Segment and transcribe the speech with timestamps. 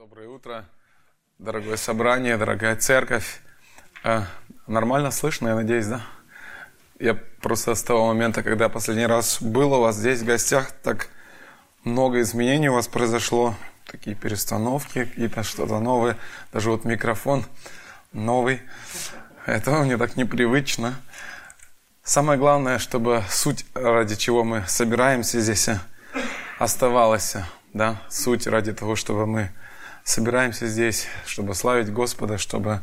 [0.00, 0.64] Доброе утро,
[1.38, 3.42] дорогое собрание, дорогая церковь.
[4.02, 4.24] А,
[4.66, 6.00] нормально слышно, я надеюсь, да?
[6.98, 11.08] Я просто с того момента, когда последний раз был у вас здесь в гостях, так
[11.84, 16.16] много изменений у вас произошло, такие перестановки, какие-то что-то новое,
[16.50, 17.44] даже вот микрофон
[18.14, 18.62] новый.
[19.44, 20.94] Это мне так непривычно.
[22.02, 25.68] Самое главное, чтобы суть, ради чего мы собираемся здесь,
[26.58, 27.36] оставалась,
[27.74, 29.50] да, суть ради того, чтобы мы
[30.04, 32.80] собираемся здесь, чтобы славить Господа, чтобы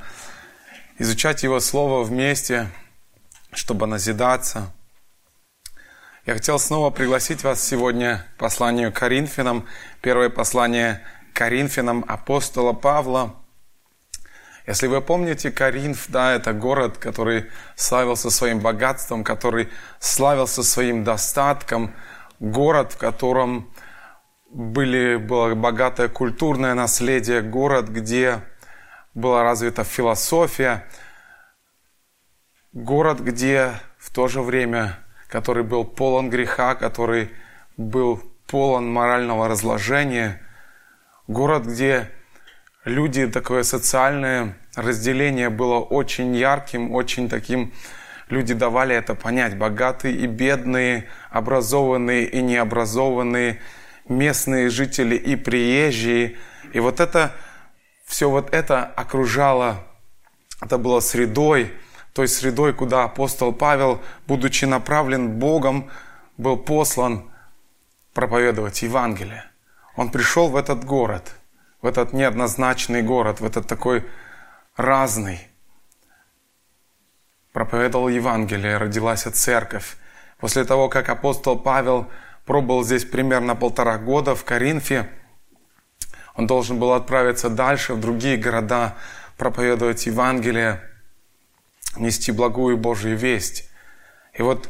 [0.99, 2.69] изучать Его Слово вместе,
[3.53, 4.71] чтобы назидаться.
[6.25, 9.65] Я хотел снова пригласить вас сегодня к посланию Коринфянам,
[10.01, 11.01] первое послание
[11.33, 13.35] Коринфянам апостола Павла.
[14.65, 17.45] Если вы помните, Коринф, да, это город, который
[17.77, 21.93] славился своим богатством, который славился своим достатком,
[22.41, 23.71] город, в котором
[24.49, 28.41] были, было богатое культурное наследие, город, где
[29.13, 30.85] была развита философия,
[32.73, 37.31] город, где в то же время, который был полон греха, который
[37.75, 40.41] был полон морального разложения,
[41.27, 42.09] город, где
[42.85, 47.73] люди, такое социальное разделение было очень ярким, очень таким,
[48.29, 53.59] люди давали это понять, богатые и бедные, образованные и необразованные–
[54.09, 56.37] местные жители и приезжие.
[56.73, 57.33] И вот это,
[58.05, 59.83] все вот это окружало,
[60.61, 61.73] это было средой,
[62.13, 65.89] той средой, куда апостол Павел, будучи направлен Богом,
[66.37, 67.29] был послан
[68.13, 69.43] проповедовать Евангелие.
[69.95, 71.35] Он пришел в этот город,
[71.81, 74.03] в этот неоднозначный город, в этот такой
[74.75, 75.39] разный.
[77.51, 79.97] Проповедовал Евангелие, родилась церковь.
[80.39, 82.07] После того, как апостол Павел
[82.47, 85.09] пробыл здесь примерно полтора года в Коринфе.
[86.35, 88.95] Он должен был отправиться дальше в другие города,
[89.37, 90.81] проповедовать Евангелие,
[91.97, 93.69] нести благую Божью весть.
[94.33, 94.69] И вот,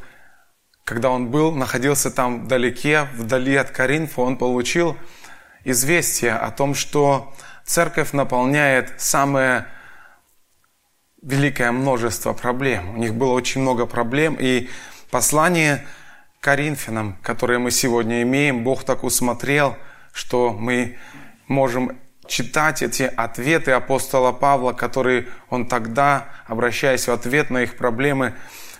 [0.84, 4.98] когда он был, находился там вдалеке, вдали от Коринфа, он получил
[5.64, 7.34] известие о том, что
[7.64, 9.68] церковь наполняет самое
[11.22, 12.96] великое множество проблем.
[12.96, 14.70] У них было очень много проблем, и
[15.12, 15.86] послание
[16.48, 19.76] Коринфянам, которые мы сегодня имеем, Бог так усмотрел,
[20.14, 20.98] что мы
[21.50, 28.34] можем читать эти ответы апостола Павла, которые он тогда, обращаясь в ответ на их проблемы,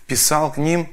[0.06, 0.88] писал к ним.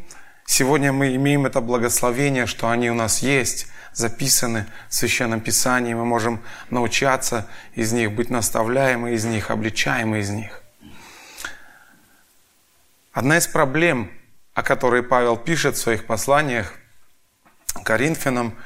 [0.45, 5.93] Сегодня мы имеем это благословение, что они у нас есть, записаны в Священном Писании.
[5.93, 10.61] Мы можем научаться из них, быть наставляемы из них, обличаемы из них.
[13.13, 14.11] Одна из проблем–
[14.55, 16.73] о которой Павел пишет в своих посланиях
[17.83, 18.57] Коринфянам,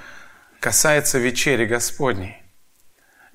[0.59, 2.41] касается вечери Господней.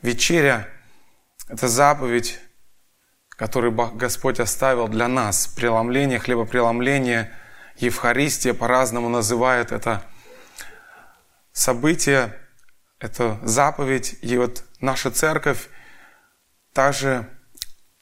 [0.03, 0.69] Вечеря–
[1.49, 2.39] это заповедь,
[3.31, 5.49] которую Господь оставил для нас.
[5.49, 7.35] Преломление, хлебопреломление,
[7.77, 10.05] Евхаристия по-разному называют это
[11.53, 12.39] событие,
[13.01, 14.17] это заповедь.
[14.23, 15.69] И вот наша церковь
[16.73, 17.29] также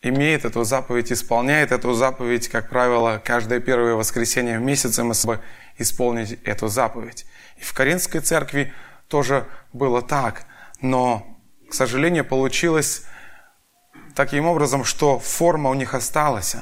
[0.03, 5.39] имеет эту заповедь, исполняет эту заповедь, как правило, каждое первое воскресенье в месяце мы собой
[5.79, 7.25] исполнить эту заповедь.
[7.57, 8.73] И в Каринской церкви
[9.09, 10.45] тоже было так,
[10.81, 11.39] но,
[11.71, 13.05] к сожалению, получилось
[14.15, 16.57] таким образом, что форма у них осталась,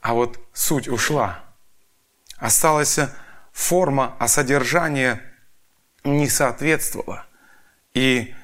[0.00, 1.40] а вот суть ушла.
[2.36, 2.98] Осталась
[3.52, 5.20] форма, а содержание
[6.04, 7.26] не соответствовало.
[7.92, 8.34] И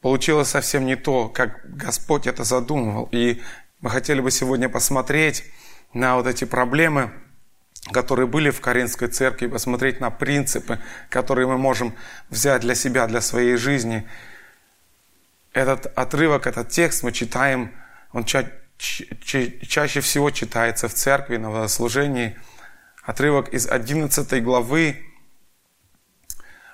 [0.00, 3.08] получилось совсем не то, как Господь это задумывал.
[3.10, 3.42] И
[3.80, 5.44] мы хотели бы сегодня посмотреть
[5.94, 7.12] на вот эти проблемы,
[7.92, 11.94] которые были в Каринской церкви, посмотреть на принципы, которые мы можем
[12.28, 14.06] взять для себя, для своей жизни.
[15.52, 17.72] Этот отрывок, этот текст мы читаем,
[18.12, 22.36] он ча- ча- чаще всего читается в церкви, на служении.
[23.02, 25.06] Отрывок из 11 главы,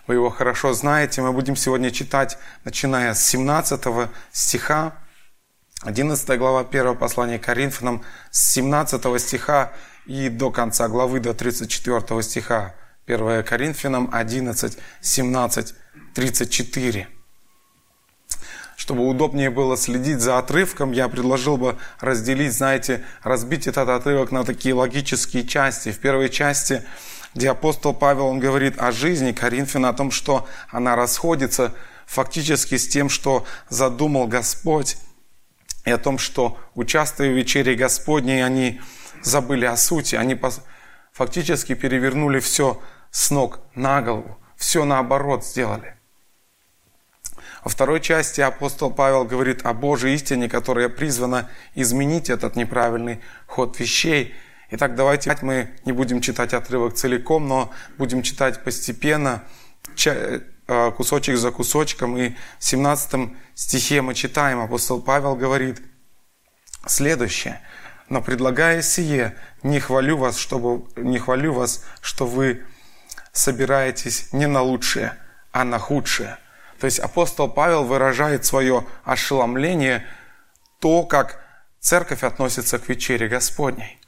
[0.09, 4.95] вы его хорошо знаете, мы будем сегодня читать, начиная с 17 стиха
[5.87, 8.03] 11 глава 1 послания Коринфянам
[8.33, 9.73] с 17 стиха
[10.05, 12.75] и до конца главы, до 34 стиха.
[13.07, 15.75] 1 Коринфянам 11, 17,
[16.13, 17.09] 34.
[18.77, 24.45] Чтобы удобнее было следить за отрывком, я предложил бы разделить, знаете, разбить этот отрывок на
[24.45, 25.93] такие логические части.
[25.93, 26.83] В первой части,
[27.33, 31.73] где апостол Павел, он говорит о жизни Коринфяна, о том, что она расходится
[32.07, 34.97] фактически с тем, что задумал Господь
[35.87, 38.81] и о том, что участвуя в вечере Господней, они
[39.23, 40.39] забыли о сути, они
[41.13, 45.95] фактически перевернули все с ног на голову, все наоборот сделали.
[47.65, 53.79] Во второй части апостол Павел говорит о Божьей истине, которая призвана изменить этот неправильный ход
[53.79, 54.35] вещей.
[54.71, 59.45] Итак, давайте мы не будем читать отрывок целиком, но будем читать постепенно,
[60.67, 62.17] кусочек за кусочком.
[62.17, 65.83] И в 17 стихе мы читаем, апостол Павел говорит
[66.87, 67.61] следующее.
[68.09, 72.65] «Но предлагая сие, не хвалю вас, чтобы, не хвалю вас, что вы
[73.33, 75.17] собираетесь не на лучшее,
[75.53, 76.39] а на худшее».
[76.79, 80.07] То есть апостол Павел выражает свое ошеломление,
[80.79, 81.41] то, как
[81.81, 83.99] церковь относится к вечере Господней.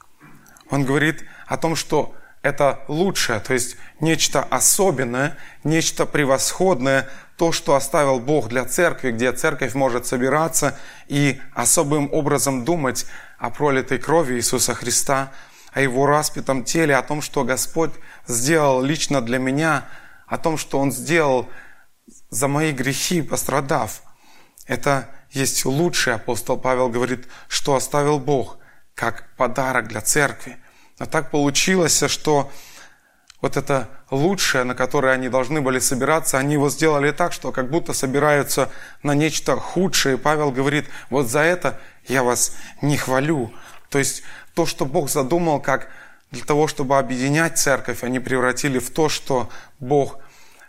[0.69, 7.75] Он говорит о том, что это лучшее, то есть нечто особенное, нечто превосходное, то, что
[7.75, 10.77] оставил Бог для церкви, где церковь может собираться
[11.07, 13.05] и особым образом думать
[13.37, 15.31] о пролитой крови Иисуса Христа,
[15.71, 17.91] о Его распятом теле, о том, что Господь
[18.27, 19.85] сделал лично для меня,
[20.27, 21.47] о том, что Он сделал
[22.29, 24.01] за мои грехи, пострадав.
[24.65, 28.57] Это есть лучшее, апостол Павел говорит, что оставил Бог
[28.95, 30.57] как подарок для церкви.
[30.99, 32.51] Но так получилось, что
[33.41, 37.69] вот это лучшее, на которое они должны были собираться, они его сделали так, что как
[37.69, 38.69] будто собираются
[39.01, 40.15] на нечто худшее.
[40.15, 43.53] И Павел говорит, вот за это я вас не хвалю.
[43.89, 44.23] То есть
[44.53, 45.87] то, что Бог задумал как
[46.31, 49.49] для того, чтобы объединять церковь, они превратили в то, что
[49.79, 50.19] Бог,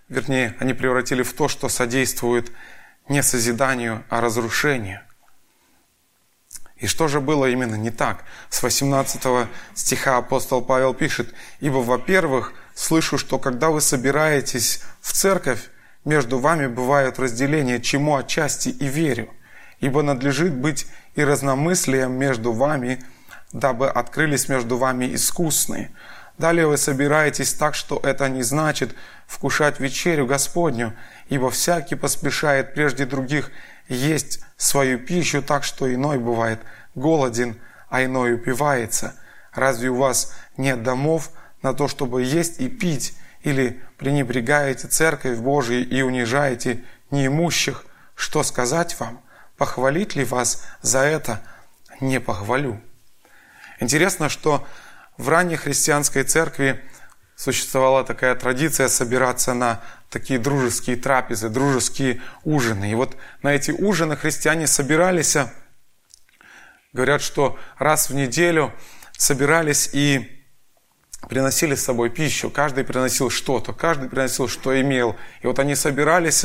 [0.08, 2.52] вернее, они превратили в то, что содействует
[3.08, 5.00] не созиданию, а разрушению.
[6.80, 8.24] И что же было именно не так?
[8.48, 15.60] С 18 стиха апостол Павел пишет, «Ибо, во-первых, слышу, что когда вы собираетесь в церковь,
[16.04, 19.28] между вами бывают разделения, чему отчасти и верю.
[19.80, 23.02] Ибо надлежит быть и разномыслием между вами,
[23.52, 25.90] дабы открылись между вами искусные.
[26.38, 28.94] Далее вы собираетесь так, что это не значит
[29.26, 30.94] вкушать вечерю Господню,
[31.28, 33.50] ибо всякий поспешает прежде других
[33.88, 36.60] есть свою пищу так, что иной бывает
[36.94, 37.56] голоден,
[37.88, 39.14] а иной упивается.
[39.54, 41.30] Разве у вас нет домов
[41.62, 47.86] на то, чтобы есть и пить, или пренебрегаете церковь Божию и унижаете неимущих?
[48.14, 49.22] Что сказать вам?
[49.56, 51.40] Похвалить ли вас за это?
[52.00, 52.80] Не похвалю.
[53.80, 54.66] Интересно, что
[55.16, 56.84] в ранней христианской церкви
[57.40, 62.90] существовала такая традиция собираться на такие дружеские трапезы, дружеские ужины.
[62.90, 65.38] И вот на эти ужины христиане собирались,
[66.92, 68.74] говорят, что раз в неделю
[69.16, 70.42] собирались и
[71.30, 72.50] приносили с собой пищу.
[72.50, 75.16] Каждый приносил что-то, каждый приносил, что имел.
[75.40, 76.44] И вот они собирались,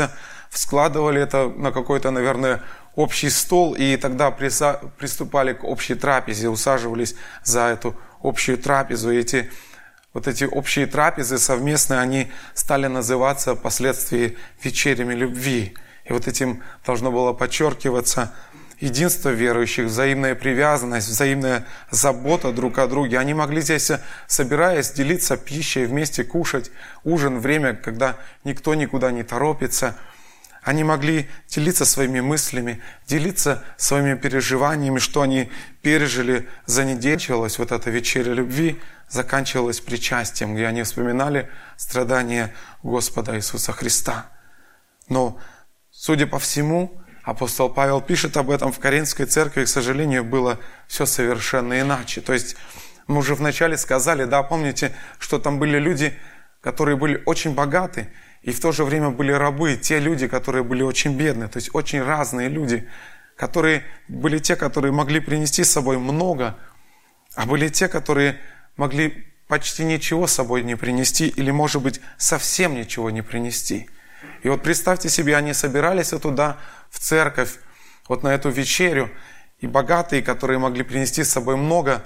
[0.50, 2.64] складывали это на какой-то, наверное,
[2.96, 9.12] общий стол, и тогда приступали к общей трапезе, усаживались за эту общую трапезу.
[9.12, 9.52] И эти
[10.16, 15.76] вот эти общие трапезы совместные, они стали называться впоследствии вечерями любви.
[16.06, 18.34] И вот этим должно было подчеркиваться
[18.80, 23.20] единство верующих, взаимная привязанность, взаимная забота друг о друге.
[23.20, 23.92] Они могли здесь,
[24.26, 26.72] собираясь, делиться пищей, вместе кушать
[27.04, 28.16] ужин, время, когда
[28.46, 29.98] никто никуда не торопится.
[30.66, 35.50] Они могли делиться своими мыслями, делиться своими переживаниями, что они
[35.82, 37.06] пережили за неделю.
[37.58, 42.54] Вот эта вечеря любви– заканчивалось причастием, где они вспоминали страдания
[42.84, 44.28] Господа Иисуса Христа.
[45.08, 45.40] Но,
[45.92, 50.60] судя по всему, апостол Павел пишет об этом в Каринской церкви, и, к сожалению, было
[50.88, 52.22] все совершенно иначе.
[52.22, 52.56] То есть,
[53.08, 56.18] мы уже вначале сказали, да, помните, что там были люди,
[56.62, 58.12] которые были очень богаты,
[58.46, 61.74] и в то же время были рабы, те люди, которые были очень бедны, то есть
[61.74, 62.88] очень разные люди,
[63.36, 66.56] которые были те, которые могли принести с собой много,
[67.34, 68.40] а были те, которые
[68.78, 73.90] могли почти ничего с собой не принести или, может быть, совсем ничего не принести.
[74.44, 76.58] И вот представьте себе, они собирались туда,
[76.92, 77.58] в церковь,
[78.08, 79.10] вот на эту вечерю,
[79.60, 82.04] и богатые, которые могли принести с собой много,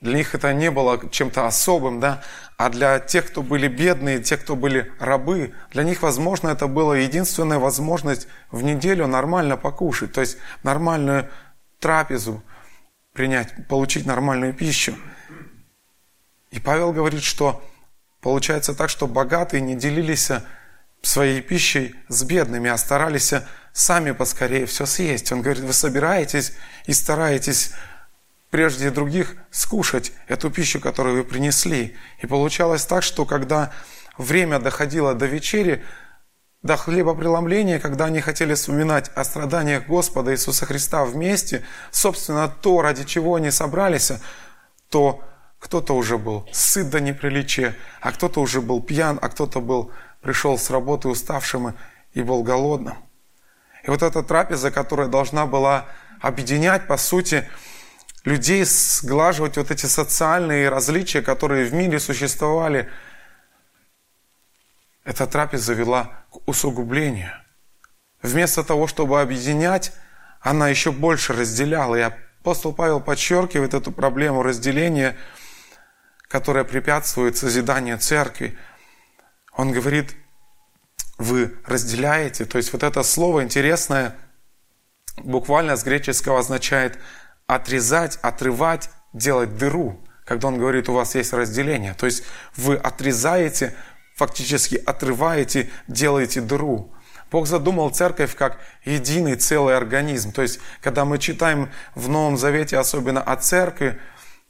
[0.00, 2.22] для них это не было чем-то особым, да,
[2.56, 6.96] а для тех, кто были бедные, тех, кто были рабы, для них, возможно, это была
[6.96, 11.28] единственная возможность в неделю нормально покушать, то есть нормальную
[11.80, 12.42] трапезу,
[13.12, 14.94] принять, получить нормальную пищу.
[16.50, 17.62] И Павел говорит, что
[18.20, 20.30] получается так, что богатые не делились
[21.02, 23.32] своей пищей с бедными, а старались
[23.72, 25.30] сами поскорее все съесть.
[25.32, 26.54] Он говорит, вы собираетесь
[26.86, 27.72] и стараетесь
[28.50, 31.96] прежде других скушать эту пищу, которую вы принесли.
[32.20, 33.72] И получалось так, что когда
[34.16, 35.84] время доходило до вечери,
[36.62, 43.04] до хлебопреломления, когда они хотели вспоминать о страданиях Господа Иисуса Христа вместе, собственно, то, ради
[43.04, 44.12] чего они собрались,
[44.88, 45.22] то
[45.58, 50.58] кто-то уже был сыт до неприличия, а кто-то уже был пьян, а кто-то был, пришел
[50.58, 51.74] с работы уставшим
[52.12, 52.96] и был голодным.
[53.84, 55.86] И вот эта трапеза, которая должна была
[56.20, 57.48] объединять, по сути,
[58.28, 62.88] людей, сглаживать вот эти социальные различия, которые в мире существовали,
[65.04, 67.32] эта трапеза вела к усугублению.
[68.22, 69.92] Вместо того, чтобы объединять,
[70.40, 71.96] она еще больше разделяла.
[71.96, 75.16] И апостол Павел подчеркивает эту проблему разделения,
[76.28, 78.58] которая препятствует созиданию церкви.
[79.52, 80.14] Он говорит,
[81.16, 82.44] вы разделяете.
[82.44, 84.14] То есть вот это слово интересное
[85.16, 86.98] буквально с греческого означает
[87.48, 89.98] отрезать, отрывать, делать дыру.
[90.24, 91.94] Когда он говорит, у вас есть разделение.
[91.94, 92.22] То есть
[92.54, 93.74] вы отрезаете,
[94.14, 96.92] фактически отрываете, делаете дыру.
[97.30, 100.32] Бог задумал церковь как единый целый организм.
[100.32, 103.98] То есть, когда мы читаем в Новом Завете, особенно о церкви,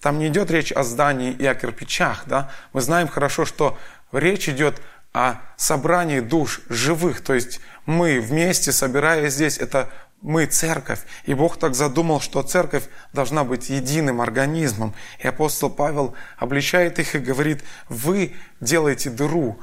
[0.01, 2.25] там не идет речь о здании и о кирпичах.
[2.27, 2.51] Да?
[2.73, 3.79] Мы знаем хорошо, что
[4.13, 4.81] речь идет
[5.13, 7.21] о собрании душ живых.
[7.21, 11.01] То есть мы вместе, собираясь здесь, это мы церковь.
[11.25, 14.95] И Бог так задумал, что церковь должна быть единым организмом.
[15.19, 19.61] И апостол Павел обличает их и говорит, вы делаете дыру,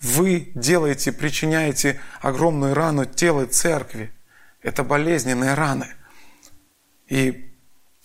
[0.00, 4.12] вы делаете, причиняете огромную рану телу церкви.
[4.60, 5.88] Это болезненные раны.
[7.06, 7.52] И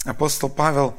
[0.06, 0.96] апостол Павел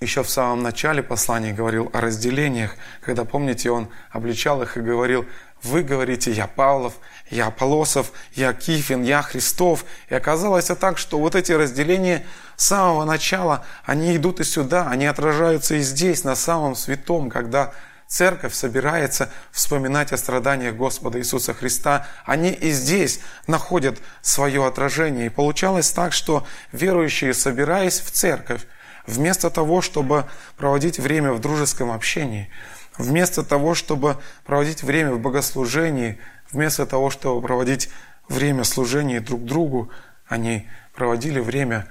[0.00, 5.26] еще в самом начале послания говорил о разделениях, когда, помните, он обличал их и говорил,
[5.62, 6.94] вы говорите, я Павлов,
[7.30, 9.84] я Аполосов, я Кифин, я Христов.
[10.08, 12.26] И оказалось так, что вот эти разделения
[12.56, 17.72] с самого начала, они идут и сюда, они отражаются и здесь, на самом святом, когда
[18.10, 25.26] церковь собирается вспоминать о страданиях Господа Иисуса Христа, они и здесь находят свое отражение.
[25.26, 28.62] И получалось так, что верующие, собираясь в церковь,
[29.06, 30.26] вместо того, чтобы
[30.56, 32.50] проводить время в дружеском общении,
[32.98, 36.18] вместо того, чтобы проводить время в богослужении,
[36.50, 37.90] вместо того, чтобы проводить
[38.28, 39.90] время служения друг другу,
[40.26, 41.86] они проводили время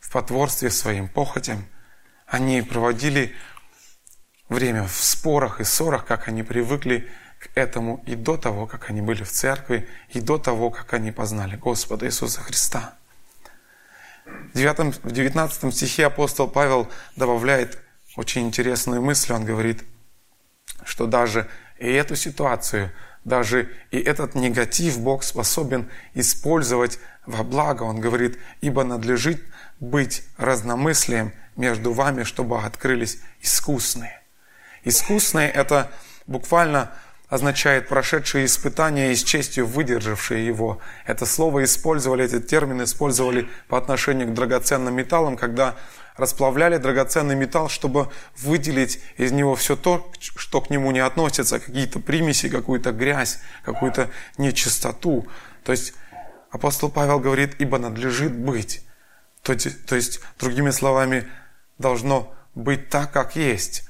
[0.00, 1.66] в потворстве своим похотям.
[2.26, 3.34] Они проводили
[4.48, 9.00] время в спорах и ссорах, как они привыкли к этому и до того, как они
[9.00, 12.94] были в церкви, и до того, как они познали Господа Иисуса Христа.
[14.52, 17.78] В 19 стихе апостол Павел добавляет
[18.16, 19.32] очень интересную мысль.
[19.32, 19.84] Он говорит,
[20.84, 21.48] что даже
[21.78, 22.92] и эту ситуацию,
[23.24, 27.82] даже и этот негатив Бог способен использовать во благо.
[27.82, 29.42] Он говорит, ибо надлежит
[29.78, 34.20] быть разномыслием между вами, чтобы открылись искусные.
[34.84, 35.90] Искусные– это
[36.26, 36.92] буквально
[37.28, 40.80] означает прошедшие испытания и с честью выдержавшие его.
[41.06, 45.76] Это слово использовали, этот термин использовали по отношению к драгоценным металлам, когда
[46.20, 51.98] расплавляли драгоценный металл, чтобы выделить из него все то, что к нему не относится, какие-то
[52.00, 55.26] примеси, какую-то грязь, какую-то нечистоту.
[55.64, 55.94] То есть
[56.50, 58.84] апостол Павел говорит, ибо надлежит быть.
[59.42, 61.26] То, то есть, другими словами,
[61.78, 63.84] должно быть так, как есть.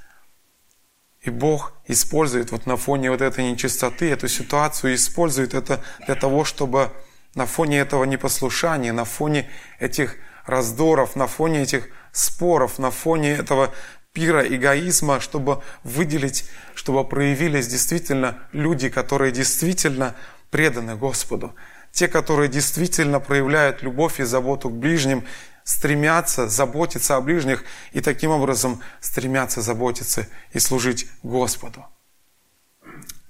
[1.23, 6.45] И Бог использует вот на фоне вот этой нечистоты, эту ситуацию, использует это для того,
[6.45, 6.93] чтобы
[7.35, 13.73] на фоне этого непослушания, на фоне этих раздоров, на фоне этих споров, на фоне этого
[14.13, 20.17] пира эгоизма, чтобы выделить, чтобы проявились действительно люди, которые действительно
[20.51, 21.55] преданы Господу.
[21.93, 25.25] Те, которые действительно проявляют любовь и заботу к ближним,
[25.65, 31.87] стремятся заботиться о ближних и таким образом стремятся заботиться и служить Господу.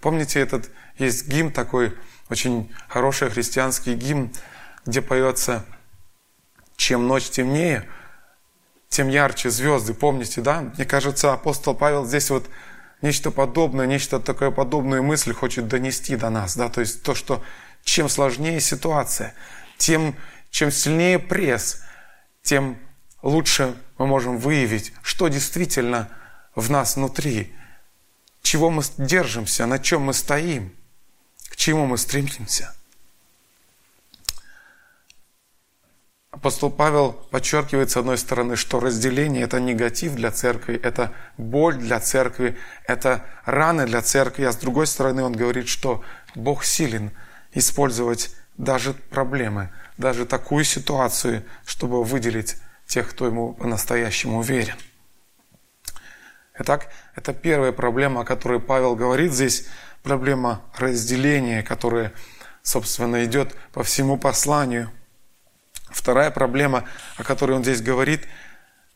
[0.00, 1.96] Помните, этот есть гимн такой,
[2.30, 4.32] очень хороший христианский гимн,
[4.86, 5.64] где поется
[6.76, 7.86] «Чем ночь темнее,
[8.90, 9.94] тем ярче звезды».
[9.94, 10.60] Помните, да?
[10.60, 12.50] Мне кажется, апостол Павел здесь вот
[13.00, 16.56] нечто подобное, нечто такое подобную мысль хочет донести до нас.
[16.56, 16.68] Да?
[16.68, 17.42] То есть то, что
[17.82, 19.34] чем сложнее ситуация,
[19.78, 20.14] тем
[20.50, 21.82] чем сильнее пресс,
[22.42, 22.78] тем
[23.22, 26.08] лучше мы можем выявить, что действительно
[26.54, 27.54] в нас внутри,
[28.42, 30.74] чего мы держимся, на чем мы стоим,
[31.48, 32.74] к чему мы стремимся.
[36.40, 42.00] Апостол Павел подчеркивает, с одной стороны, что разделение– это негатив для церкви, это боль для
[42.00, 42.56] церкви,
[42.86, 46.02] это раны для церкви, а с другой стороны он говорит, что
[46.34, 47.10] Бог силен
[47.52, 49.68] использовать даже проблемы,
[49.98, 52.56] даже такую ситуацию, чтобы выделить
[52.86, 54.76] тех, кто ему по-настоящему верен.
[56.58, 59.66] Итак, это первая проблема, о которой Павел говорит здесь,
[60.02, 62.14] проблема разделения, которая,
[62.62, 64.90] собственно, идет по всему посланию.
[65.90, 66.84] Вторая проблема,
[67.16, 68.26] о которой он здесь говорит,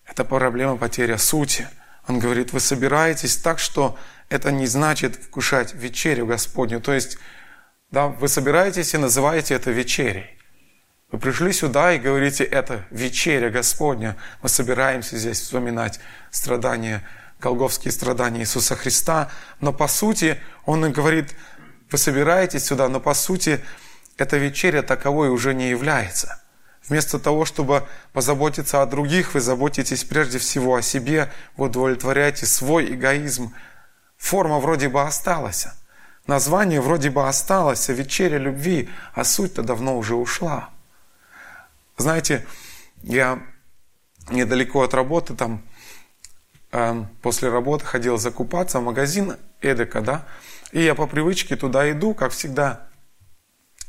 [0.07, 1.69] это проблема потеря сути.
[2.07, 3.99] Он говорит, вы собираетесь так, что
[4.29, 6.81] это не значит вкушать вечерю Господню.
[6.81, 7.19] То есть
[7.91, 10.27] Да, вы собираетесь и называете это вечерей.
[11.13, 14.17] Вы пришли сюда и говорите, это вечеря Господня.
[14.43, 16.01] Мы собираемся здесь вспоминать
[16.33, 17.09] страдания,
[17.39, 19.31] голговские страдания Иисуса Христа.
[19.61, 21.37] Но по сути, Он и говорит,
[21.91, 23.61] вы собираетесь сюда, но по сути,
[24.17, 26.44] эта вечеря таковой уже не является.
[26.89, 32.95] Вместо того, чтобы позаботиться о других, вы заботитесь прежде всего о себе, вы удовлетворяете свой
[32.95, 33.55] эгоизм.
[34.19, 35.67] Форма вроде бы осталась.
[36.27, 40.71] Название вроде бы осталось, вечеря любви, а суть-то давно уже ушла.
[41.97, 42.47] Знаете,
[43.03, 43.43] я
[44.31, 45.63] недалеко от работы, там,
[46.73, 50.27] э, после работы ходил закупаться в магазин Эдека, да,
[50.73, 52.89] и я по привычке туда иду, как всегда.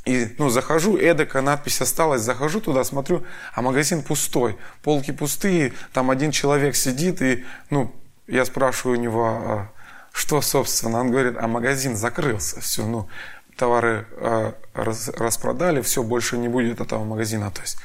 [0.05, 6.11] И, ну, захожу, Эдека, надпись осталась, захожу туда, смотрю, а магазин пустой, полки пустые, там
[6.11, 7.91] один человек сидит, и, ну,
[8.27, 9.69] я спрашиваю у него, а,
[10.11, 13.09] что, собственно, он говорит, а магазин закрылся, все, ну,
[13.57, 17.51] товары э, раз, распродали, все, больше не будет этого магазина.
[17.51, 17.77] То есть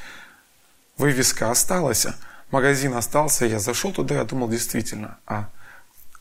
[0.98, 2.06] вывеска осталась,
[2.50, 5.48] магазин остался, я зашел туда, я думал, действительно, а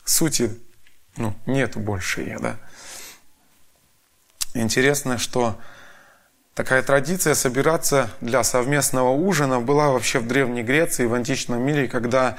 [0.04, 0.56] сути
[1.16, 2.56] ну, нету больше я, да.
[4.54, 5.60] Интересно, что
[6.54, 12.38] такая традиция собираться для совместного ужина была вообще в Древней Греции, в античном мире, когда,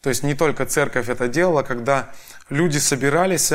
[0.00, 2.10] то есть не только церковь это делала, когда
[2.48, 3.52] люди собирались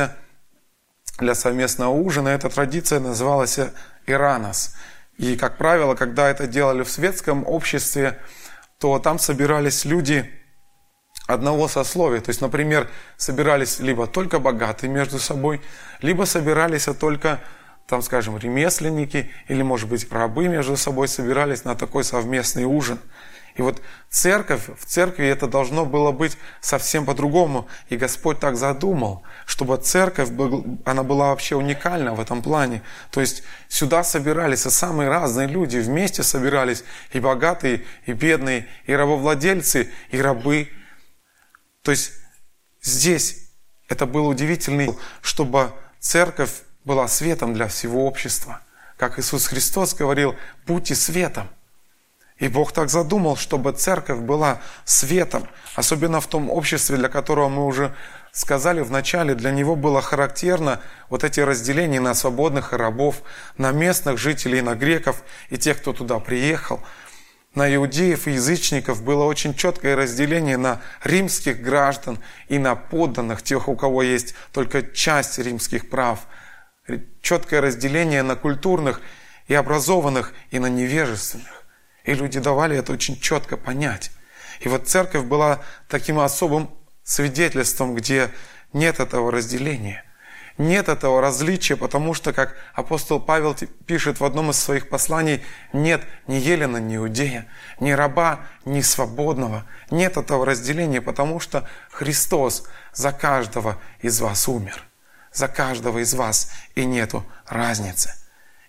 [1.17, 2.29] для совместного ужина.
[2.29, 3.59] Эта традиция называлась
[4.05, 4.75] иранос.
[5.17, 8.19] И, как правило, когда это делали в светском обществе,
[8.79, 10.29] то там собирались люди
[11.27, 12.19] одного сословия.
[12.19, 15.61] То есть, например, собирались либо только богатые между собой,
[16.01, 17.39] либо собирались только,
[17.87, 22.99] там, скажем, ремесленники, или, может быть, рабы между собой собирались на такой совместный ужин–
[23.55, 27.67] и вот церковь, в церкви это должно было быть совсем по-другому.
[27.87, 30.29] И Господь так задумал, чтобы церковь,
[30.83, 32.81] она была вообще уникальна в этом плане.
[33.11, 39.89] То есть сюда собирались самые разные люди, вместе собирались и богатые, и бедные, и рабовладельцы,
[40.11, 40.69] и рабы.
[41.81, 42.11] То есть
[42.81, 43.49] здесь
[43.87, 46.51] это был удивительный, чтобы церковь
[46.85, 48.61] была светом для всего общества.
[48.97, 51.49] Как Иисус Христос говорил, будьте светом.
[52.37, 57.65] И Бог так задумал, чтобы церковь была светом, особенно в том обществе, для которого мы
[57.65, 57.95] уже
[58.33, 63.21] сказали в начале, для него было характерно вот эти разделения на свободных и рабов,
[63.57, 66.81] на местных жителей, на греков и тех, кто туда приехал.
[67.55, 72.19] На иудеев и язычников было очень четкое разделение на римских граждан
[72.49, 76.19] и на подданных, тех, у кого есть только часть римских прав.
[77.21, 79.01] Четкое разделение на культурных
[79.47, 81.65] и образованных и на невежественных.
[82.03, 84.11] И люди давали это очень четко понять.
[84.59, 86.69] И вот церковь была таким особым
[87.03, 88.31] свидетельством, где
[88.73, 90.03] нет этого разделения.
[90.57, 95.43] Нет этого различия, потому что, как апостол Павел пишет в одном из своих посланий,
[95.73, 97.47] нет ни Елена, ни Иудея,
[97.81, 99.65] ни раба, ни свободного.
[99.91, 104.85] Нет этого разделения, потому что Христос за каждого из вас умер.
[105.35, 108.13] За каждого из вас и нету разницы.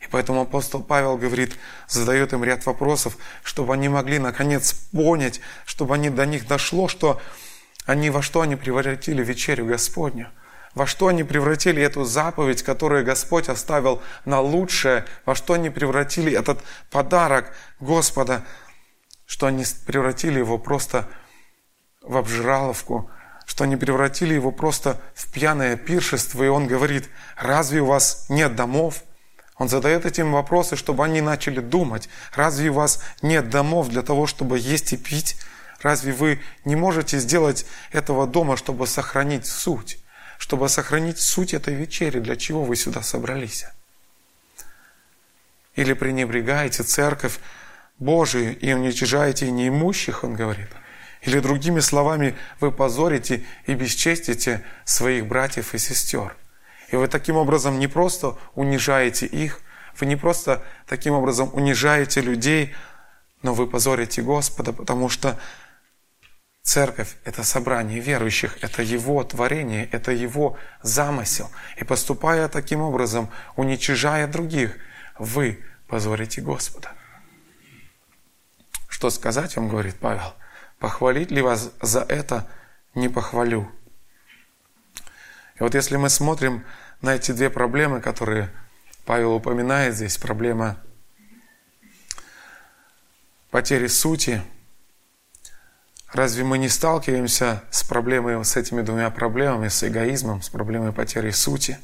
[0.01, 5.95] И поэтому апостол Павел говорит, задает им ряд вопросов, чтобы они могли наконец понять, чтобы
[5.95, 7.23] они до них дошло, что
[7.85, 10.29] они во что они превратили вечерю Господню,
[10.75, 16.33] во что они превратили эту заповедь, которую Господь оставил на лучшее, во что они превратили
[16.33, 18.45] этот подарок Господа,
[19.25, 21.09] что они превратили его просто
[22.03, 23.09] в обжираловку,
[23.47, 26.43] что они превратили его просто в пьяное пиршество.
[26.43, 29.03] И он говорит, разве у вас нет домов?
[29.57, 32.11] Он задает этим вопросы, чтобы они начали думать.
[32.35, 35.37] Разве у вас нет домов для того, чтобы есть и пить?
[35.81, 39.99] Разве вы не можете сделать этого дома, чтобы сохранить суть?
[40.39, 43.65] Чтобы сохранить суть этой вечери, для чего вы сюда собрались?
[45.77, 47.39] Или пренебрегаете церковь
[47.99, 50.69] Божию и уничижаете неимущих, он говорит.
[51.27, 56.35] Или другими словами, вы позорите и бесчестите своих братьев и сестер–
[56.89, 59.61] и вы таким образом не просто унижаете их,
[59.99, 62.75] вы не просто таким образом унижаете людей,
[63.43, 65.39] но вы позорите Господа, потому что
[66.63, 71.51] церковь– это собрание верующих, это Его творение, это Его замысел.
[71.77, 74.77] И поступая таким образом, уничижая других,
[75.19, 76.93] вы позорите Господа.
[78.89, 80.35] Что сказать вам, говорит Павел?
[80.79, 82.47] Похвалить ли вас за это
[82.95, 83.71] не похвалю.
[85.57, 86.65] И вот если мы смотрим
[87.01, 88.51] на эти две проблемы, которые
[89.05, 90.79] Павел упоминает здесь, проблема
[93.51, 94.43] потери сути,
[96.13, 101.31] разве мы не сталкиваемся с проблемой, с этими двумя проблемами, с эгоизмом, с проблемой потери
[101.31, 101.79] сути?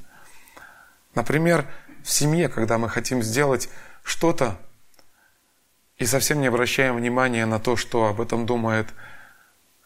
[1.15, 1.67] Например,
[2.03, 3.69] в семье, когда мы хотим сделать
[4.03, 4.59] что-то
[6.03, 8.89] и совсем не обращаем внимания на то, что об этом думают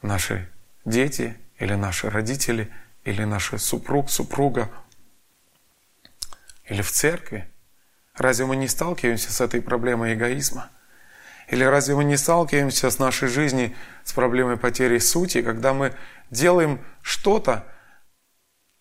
[0.01, 0.49] наши
[0.87, 2.71] дети или наши родители,
[3.05, 4.71] или наш супруг, супруга,
[6.65, 7.47] или в церкви.
[8.15, 10.71] Разве мы не сталкиваемся с этой проблемой эгоизма?
[11.49, 15.95] Или разве мы не сталкиваемся с нашей жизни с проблемой потери сути, когда мы
[16.31, 17.67] делаем что-то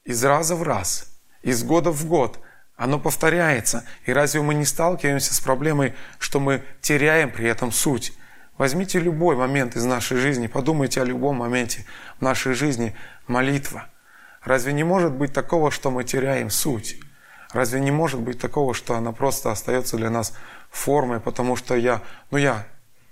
[0.06, 2.40] из раза в раз, из года в год,
[2.78, 3.86] оно повторяется.
[4.06, 8.14] И разве мы не сталкиваемся с проблемой, что мы теряем при этом суть?
[8.58, 11.86] Возьмите любой момент из нашей жизни, подумайте о любом моменте
[12.20, 12.96] в нашей жизни.
[13.28, 13.88] Молитва.
[14.44, 17.00] Разве не может быть такого, что мы теряем суть?
[17.52, 20.34] Разве не может быть такого, что она просто остается для нас
[20.70, 22.66] формой, потому что я, ну я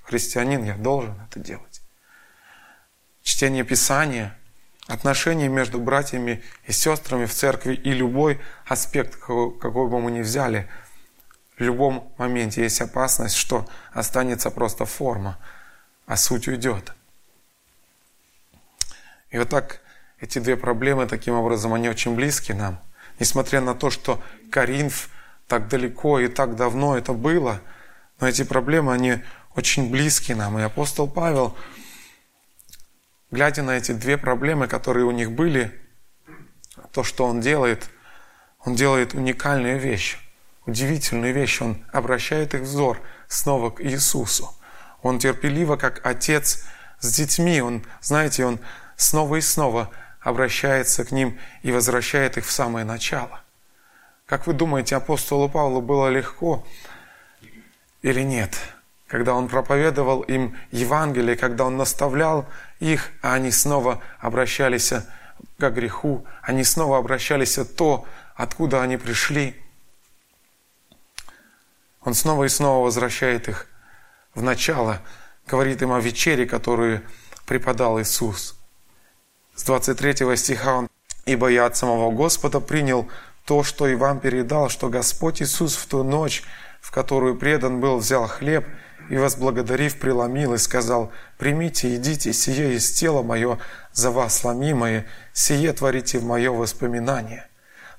[0.04, 1.82] христианин, я должен это делать.
[3.23, 4.38] Чтение Писания,
[4.88, 10.67] отношения между братьями и сестрами в церкви и любой аспект, какой бы мы ни взяли,
[11.58, 15.38] в любом моменте есть опасность, что останется просто форма,
[16.06, 16.93] а суть уйдет.
[19.30, 19.82] И вот так
[20.19, 22.80] эти две проблемы, таким образом, они очень близки нам.
[23.19, 25.10] Несмотря на то, что Коринф
[25.48, 27.60] так далеко и так давно это было,
[28.19, 29.19] но эти проблемы, они
[29.56, 30.58] очень близки нам.
[30.58, 31.56] И апостол Павел,
[33.34, 35.72] глядя на эти две проблемы, которые у них были,
[36.91, 37.89] то, что он делает,
[38.60, 40.19] он делает уникальную вещь,
[40.67, 41.60] удивительную вещь.
[41.60, 44.54] Он обращает их взор снова к Иисусу.
[45.02, 46.63] Он терпеливо, как отец
[47.00, 47.60] с детьми.
[47.60, 48.60] Он, знаете, он
[48.96, 49.89] снова и снова
[50.22, 53.41] обращается к ним и возвращает их в самое начало.
[54.28, 56.63] Как вы думаете, апостолу Павлу было легко
[58.04, 58.56] или нет?
[59.08, 62.48] Когда он проповедовал им Евангелие, когда он наставлял
[62.84, 64.93] их, а они снова обращались
[65.58, 69.56] к греху, они снова обращались то, откуда они пришли.
[72.02, 73.67] Он снова и снова возвращает их
[74.36, 75.00] в начало,
[75.48, 77.02] говорит им о вечере, которую
[77.46, 78.56] преподал Иисус.
[79.56, 80.89] С 23 стиха он
[81.26, 83.08] «Ибо я от самого Господа принял
[83.46, 86.43] то, что и вам передал, что Господь Иисус в ту ночь,
[86.82, 88.65] в которую предан был, взял хлеб
[89.10, 93.60] и, возблагодарив, преломил и сказал, «Примите, едите, сие из тела мое,
[93.92, 97.48] за вас ломимое, сие творите в мое воспоминание».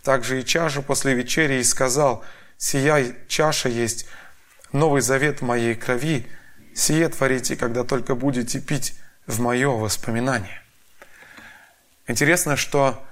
[0.02, 2.24] Также и чашу после вечери и сказал,
[2.56, 4.06] «Сия чаша есть
[4.72, 6.26] новый завет моей крови,
[6.74, 8.94] сие творите, когда только будете пить
[9.26, 10.60] в мое воспоминание».
[12.06, 13.02] Интересно, что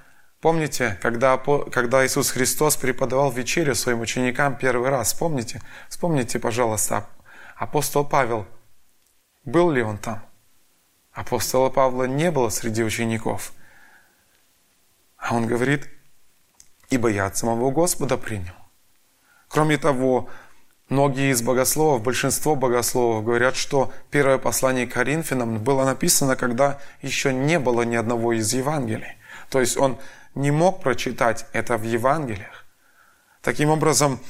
[0.42, 5.62] помните, когда, когда Иисус Христос преподавал вечерю своим ученикам первый раз, помните?
[5.88, 7.06] Вспомните, пожалуйста,
[7.56, 8.46] апостол Павел,
[9.44, 10.22] был ли он там?
[11.12, 13.52] Апостола Павла не было среди учеников.
[15.16, 15.88] А он говорит,
[16.90, 18.54] ибо я от самого Господа принял.
[19.48, 20.30] Кроме того,
[20.92, 27.58] Многие из богословов, большинство богословов говорят, что первое послание Коринфянам было написано, когда еще не
[27.58, 29.16] было ни одного из Евангелий.
[29.48, 29.96] То есть он
[30.34, 32.66] не мог прочитать это в Евангелиях.
[33.40, 34.20] Таким образом,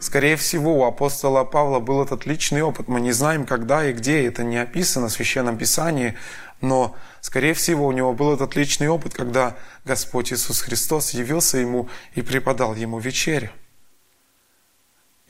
[0.00, 2.88] скорее всего, у апостола Павла был этот личный опыт.
[2.88, 6.16] Мы не знаем, когда и где это не описано в Священном Писании,
[6.60, 11.88] но, скорее всего, у него был этот личный опыт, когда Господь Иисус Христос явился ему
[12.14, 13.50] и преподал ему вечерю.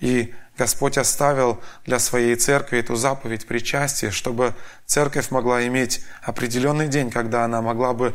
[0.00, 4.54] И Господь оставил для своей церкви эту заповедь причастия, чтобы
[4.86, 8.14] церковь могла иметь определенный день, когда она могла бы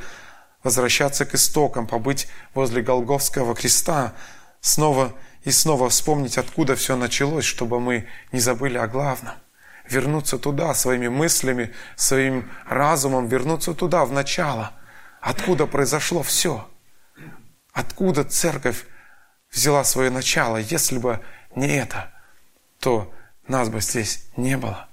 [0.64, 4.14] возвращаться к истокам, побыть возле Голговского креста,
[4.62, 5.14] снова
[5.44, 9.36] и снова вспомнить, откуда все началось, чтобы мы не забыли о главном.
[9.90, 14.72] Вернуться туда своими мыслями, своим разумом, вернуться туда, в начало,
[15.20, 16.68] откуда произошло все.
[17.74, 18.86] Откуда церковь
[19.52, 21.20] взяла свое начало, если бы
[21.56, 22.10] не это–
[22.84, 23.10] то
[23.48, 24.90] нас бы здесь не было.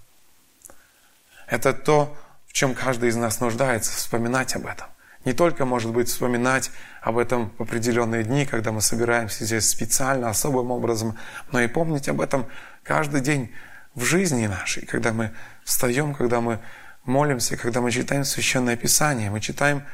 [1.49, 4.87] Это то, в чем каждый из нас нуждается, вспоминать об этом.
[5.25, 6.71] Не только, может быть, вспоминать
[7.03, 11.17] об этом в определенные дни, когда мы собираемся здесь специально, особым образом,
[11.53, 12.47] но и помнить об этом
[12.83, 13.53] каждый день
[13.95, 15.33] в жизни нашей, когда мы
[15.65, 16.61] встаем, когда мы
[17.05, 19.31] молимся, когда мы читаем Священное Писание.
[19.31, 19.85] Мы читаем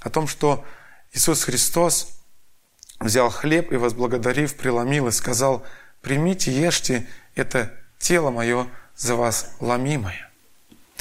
[0.00, 0.64] о том, что
[1.12, 2.20] Иисус Христос
[3.00, 5.64] взял хлеб и, возблагодарив, преломил и сказал,
[6.02, 10.30] «Примите, ешьте, это тело мое за вас ломимое.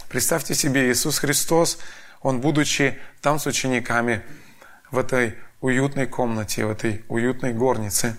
[0.09, 1.77] Представьте себе, Иисус Христос,
[2.21, 4.23] Он, будучи там с учениками,
[4.91, 8.17] в этой уютной комнате, в этой уютной горнице,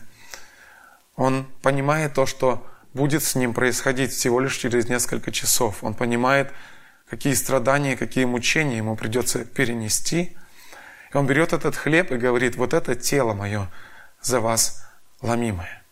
[1.16, 5.84] Он понимает то, что будет с Ним происходить всего лишь через несколько часов.
[5.84, 6.52] Он понимает,
[7.08, 10.36] какие страдания, какие мучения Ему придется перенести.
[11.12, 13.70] И Он берет этот хлеб и говорит, вот это тело мое
[14.22, 14.84] за вас
[15.20, 15.82] ломимое.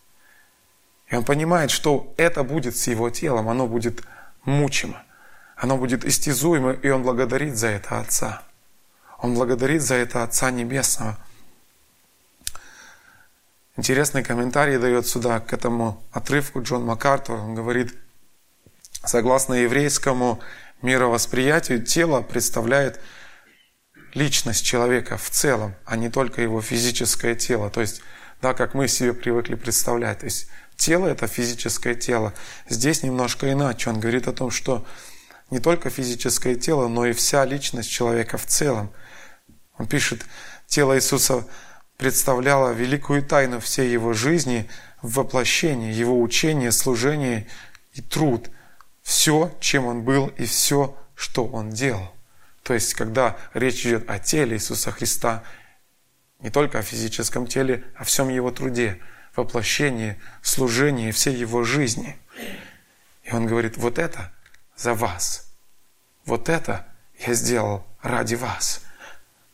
[1.10, 4.02] И он понимает, что это будет с его телом, оно будет
[4.44, 5.02] мучимо,
[5.60, 8.42] оно будет истязуемо, и он благодарит за это Отца.
[9.18, 11.18] Он благодарит за это Отца Небесного.
[13.76, 17.36] Интересный комментарий дает сюда к этому отрывку Джон МакАртур.
[17.36, 17.94] Он говорит,
[19.04, 20.40] согласно еврейскому
[20.80, 22.98] мировосприятию, тело представляет
[24.14, 27.68] личность человека в целом, а не только его физическое тело.
[27.68, 28.00] То есть,
[28.40, 30.20] да, как мы себе привыкли представлять.
[30.20, 32.32] То есть, тело– это физическое тело.
[32.70, 33.90] Здесь немножко иначе.
[33.90, 34.86] Он говорит о том, что
[35.50, 38.92] не только физическое тело, но и вся личность человека в целом.
[39.78, 40.24] Он пишет,
[40.66, 41.46] тело Иисуса
[41.96, 44.68] представляло великую тайну всей его жизни
[45.02, 47.46] в воплощении, его учение, служение
[47.94, 48.50] и труд.
[49.02, 52.14] Все, чем он был и все, что он делал.
[52.62, 55.42] То есть, когда речь идет о теле Иисуса Христа,
[56.38, 59.00] не только о физическом теле, о всем Его труде,
[59.34, 62.16] воплощении, служении, всей Его жизни.
[63.24, 64.32] И Он говорит, вот это
[64.80, 65.52] за вас.
[66.24, 66.86] Вот это
[67.18, 68.82] я сделал ради вас.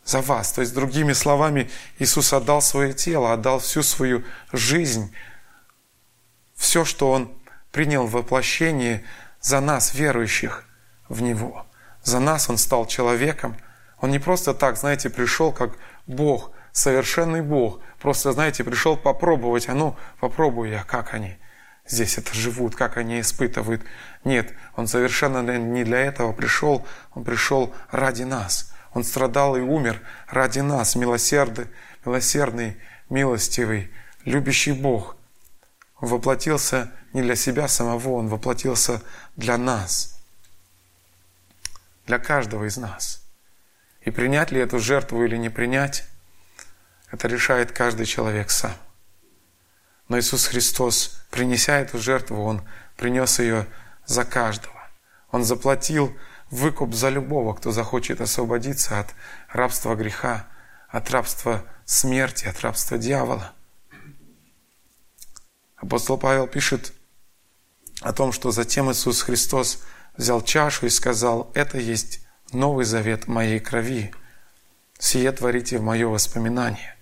[0.04, 0.52] За вас.
[0.52, 5.12] То есть, другими словами, Иисус отдал свое тело, отдал всю свою жизнь,
[6.54, 7.36] все, что Он
[7.72, 9.04] принял в воплощении
[9.40, 10.64] за нас, верующих
[11.08, 11.66] в Него.
[12.04, 13.56] За нас Он стал человеком.
[14.00, 17.80] Он не просто так, знаете, пришел как Бог, совершенный Бог.
[17.98, 21.36] Просто, знаете, пришел попробовать, а ну, попробую я, как они
[21.88, 23.82] здесь это живут, как они испытывают.
[24.24, 28.72] Нет, Он совершенно не для этого пришел, Он пришел ради нас.
[28.92, 31.66] Он страдал и умер ради нас, милосердный,
[32.04, 32.76] милосердный,
[33.10, 33.90] милостивый,
[34.24, 35.16] любящий Бог.
[36.00, 39.02] Он воплотился не для себя самого, Он воплотился
[39.36, 40.12] для нас–
[42.06, 43.22] для каждого из нас.
[44.00, 46.04] И принять ли эту жертву или не принять,
[47.10, 48.74] это решает каждый человек сам.
[50.08, 52.62] Но Иисус Христос, принеся эту жертву, Он
[52.96, 53.66] принес ее
[54.06, 54.74] за каждого.
[55.30, 56.16] Он заплатил
[56.50, 59.14] выкуп за любого, кто захочет освободиться от
[59.48, 60.46] рабства греха,
[60.88, 63.52] от рабства смерти, от рабства дьявола.
[65.76, 66.92] Апостол Павел пишет
[68.00, 69.82] о том, что затем Иисус Христос–
[70.16, 72.20] взял чашу и сказал, «Это есть
[72.52, 74.12] новый завет моей крови.
[74.98, 76.96] Сие творите в мое воспоминание».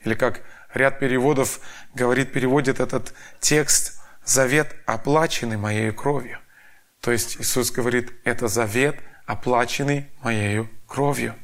[0.00, 0.42] Или как
[0.76, 1.60] ряд переводов
[1.94, 6.38] говорит, переводит этот текст «завет, оплаченный моей кровью».
[7.00, 11.34] То есть Иисус говорит, это завет, оплаченный моей кровью.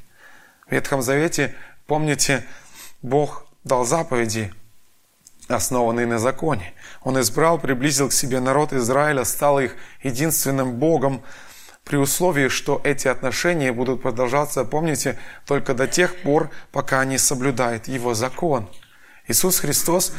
[0.66, 1.54] В Ветхом Завете,
[1.86, 2.44] помните,
[3.02, 4.52] Бог дал заповеди,
[5.48, 6.72] основанные на законе.
[7.02, 11.22] Он избрал, приблизил к себе народ Израиля, стал их единственным Богом,
[11.84, 17.88] при условии, что эти отношения будут продолжаться, помните, только до тех пор, пока они соблюдают
[17.88, 18.68] Его закон.
[19.28, 20.12] Иисус Христос,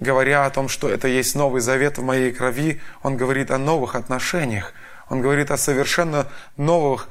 [0.00, 3.94] говоря о том, что это есть новый завет в моей крови, Он говорит о новых
[3.94, 4.72] отношениях.
[5.08, 7.08] Он говорит о совершенно новых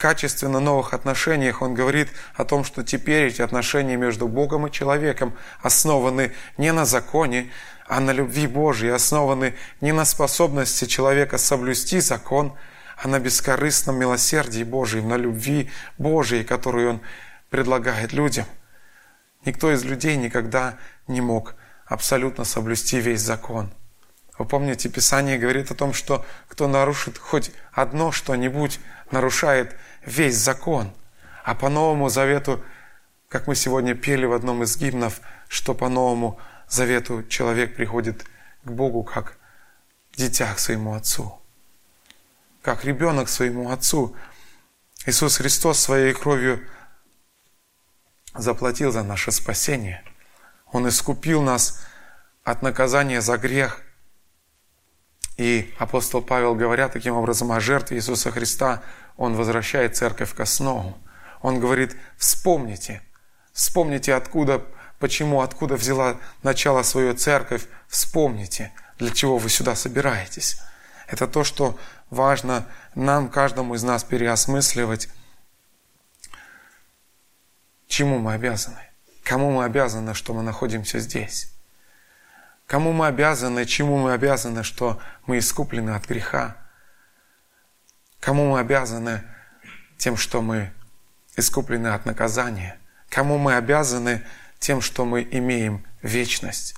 [0.00, 5.36] качественно новых отношениях он говорит о том, что теперь эти отношения между Богом и человеком
[5.60, 7.50] основаны не на законе,
[7.86, 12.54] а на любви Божьей, основаны не на способности человека соблюсти закон,
[12.96, 17.00] а на бескорыстном милосердии Божьем, на любви Божьей, которую Он
[17.50, 18.46] предлагает людям.
[19.44, 20.76] Никто из людей никогда
[21.06, 21.54] не мог
[21.86, 23.70] абсолютно соблюсти весь закон.
[24.38, 30.92] Вы помните, Писание говорит о том, что кто нарушит хоть одно что-нибудь, нарушает весь закон.
[31.44, 32.62] А по Новому Завету,
[33.28, 38.24] как мы сегодня пели в одном из гимнов, что по Новому Завету человек приходит
[38.64, 39.36] к Богу как
[40.16, 41.38] дитя к своему Отцу,
[42.62, 44.14] как ребенок своему Отцу.
[45.06, 46.66] Иисус Христос своей кровью
[48.34, 50.02] заплатил за наше спасение.
[50.72, 51.82] Он искупил нас
[52.44, 53.82] от наказания за грех.
[55.36, 58.82] И апостол Павел, говоря таким образом о жертве Иисуса Христа,
[59.16, 60.98] он возвращает церковь к основу.
[61.40, 63.02] Он говорит, вспомните,
[63.52, 64.62] вспомните, откуда,
[64.98, 70.60] почему, откуда взяла начало свою церковь, вспомните, для чего вы сюда собираетесь.
[71.06, 71.78] Это то, что
[72.10, 75.08] важно нам, каждому из нас переосмысливать,
[78.00, 78.80] чему мы обязаны,
[79.22, 81.52] кому мы обязаны, что мы находимся здесь.
[82.66, 86.56] Кому мы обязаны, чему мы обязаны, что мы искуплены от греха.
[88.18, 89.22] Кому мы обязаны
[89.98, 90.72] тем, что мы
[91.36, 92.78] искуплены от наказания?
[93.10, 94.24] Кому мы обязаны
[94.60, 96.76] тем, что мы имеем вечность?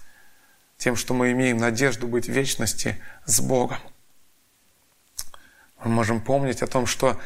[0.77, 3.79] Тем, что мы имеем надежду быть в вечности с Богом?
[5.85, 7.17] Мы можем помнить о том, что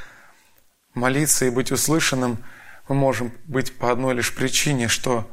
[0.93, 2.45] молиться и быть услышанным
[2.89, 5.29] мы можем быть по одной лишь причине, что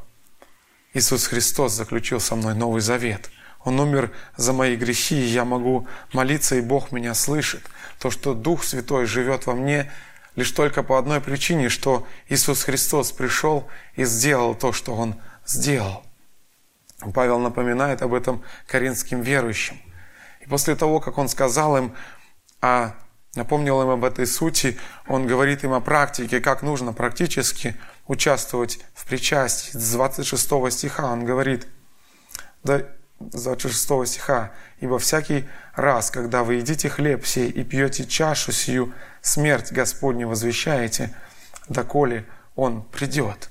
[0.93, 3.29] Иисус Христос заключил со мной новый завет.
[3.63, 7.63] Он умер за мои грехи, и я могу молиться, и Бог меня слышит.
[7.99, 9.91] То, что Дух Святой живет во мне,
[10.35, 16.03] лишь только по одной причине, что Иисус Христос пришел и сделал то, что Он сделал.
[17.13, 19.77] Павел напоминает об этом коринфским верующим.
[20.41, 21.93] И после того, как он сказал им,
[22.61, 22.95] а
[23.35, 27.75] напомнил им об этой сути, он говорит им о практике, как нужно практически
[28.07, 29.77] участвовать в причастии.
[29.77, 31.67] С 26 стиха он говорит,
[32.63, 32.83] да,
[33.19, 39.71] 26 стиха, «Ибо всякий раз, когда вы едите хлеб сей и пьете чашу сию, смерть
[39.71, 41.15] Господню возвещаете,
[41.69, 43.49] доколе Он придет».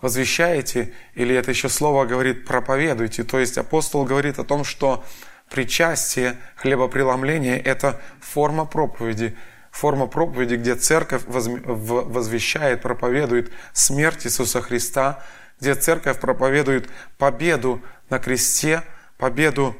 [0.00, 5.04] Возвещаете, или это еще слово говорит проповедуйте, то есть апостол говорит о том, что
[5.50, 9.36] причастие, хлебопреломление– это форма проповеди,
[9.70, 15.22] форма проповеди, где церковь возвещает, проповедует смерть Иисуса Христа,
[15.60, 18.82] где церковь проповедует победу на кресте,
[19.16, 19.76] победу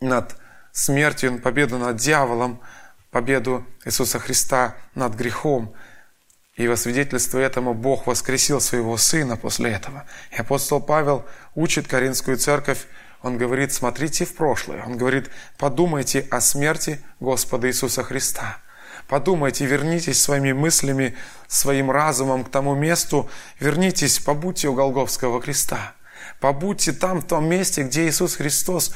[0.00, 0.36] над
[0.72, 2.60] смертью, победу над дьяволом,
[3.10, 5.74] победу Иисуса Христа над грехом.
[6.56, 10.04] И во свидетельство этому Бог воскресил своего Сына после этого.
[10.32, 12.86] И апостол Павел учит Каринскую церковь,
[13.22, 14.82] он говорит, смотрите в прошлое.
[14.84, 18.58] Он говорит, подумайте о смерти Господа Иисуса Христа.
[19.08, 21.14] Подумайте, вернитесь своими мыслями,
[21.46, 23.28] своим разумом к тому месту,
[23.60, 25.94] вернитесь, побудьте у Голговского креста.
[26.40, 28.94] Побудьте там, в том месте, где Иисус Христос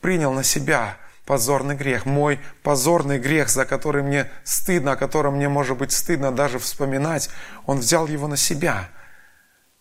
[0.00, 5.48] принял на себя позорный грех, мой позорный грех, за который мне стыдно, о котором мне
[5.48, 7.30] может быть стыдно даже вспоминать,
[7.66, 8.88] Он взял его на себя.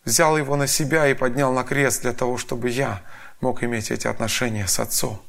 [0.06, 3.02] Взял его на себя и поднял на крест для того, чтобы я
[3.41, 5.21] мог иметь эти отношения с Отцом.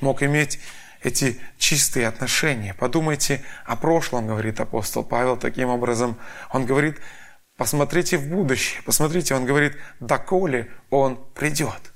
[0.00, 0.60] Мог иметь
[1.02, 2.74] эти чистые отношения.
[2.74, 6.16] Подумайте о прошлом, говорит апостол Павел таким образом.
[6.50, 6.98] Он говорит,
[7.56, 8.82] посмотрите в будущее.
[8.82, 11.92] Посмотрите, он говорит, доколе он придет.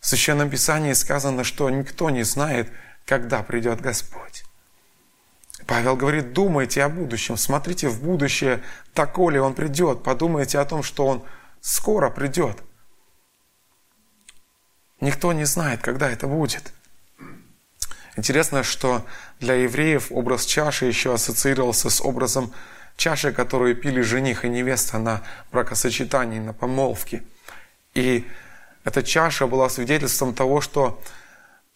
[0.00, 2.70] В Священном Писании сказано, что никто не знает,
[3.04, 4.44] когда придет Господь.
[5.66, 8.62] Павел говорит, думайте о будущем, смотрите в будущее,
[8.94, 11.24] доколе Он придет, подумайте о том, что Он
[11.60, 12.62] скоро придет.
[15.00, 16.72] Никто не знает, когда это будет.
[18.16, 19.06] Интересно, что
[19.38, 22.52] для евреев образ чаши еще ассоциировался с образом
[22.96, 27.22] чаши, которую пили жених и невеста на бракосочетании, на помолвке.
[27.94, 28.26] И
[28.82, 31.00] эта чаша была свидетельством того, что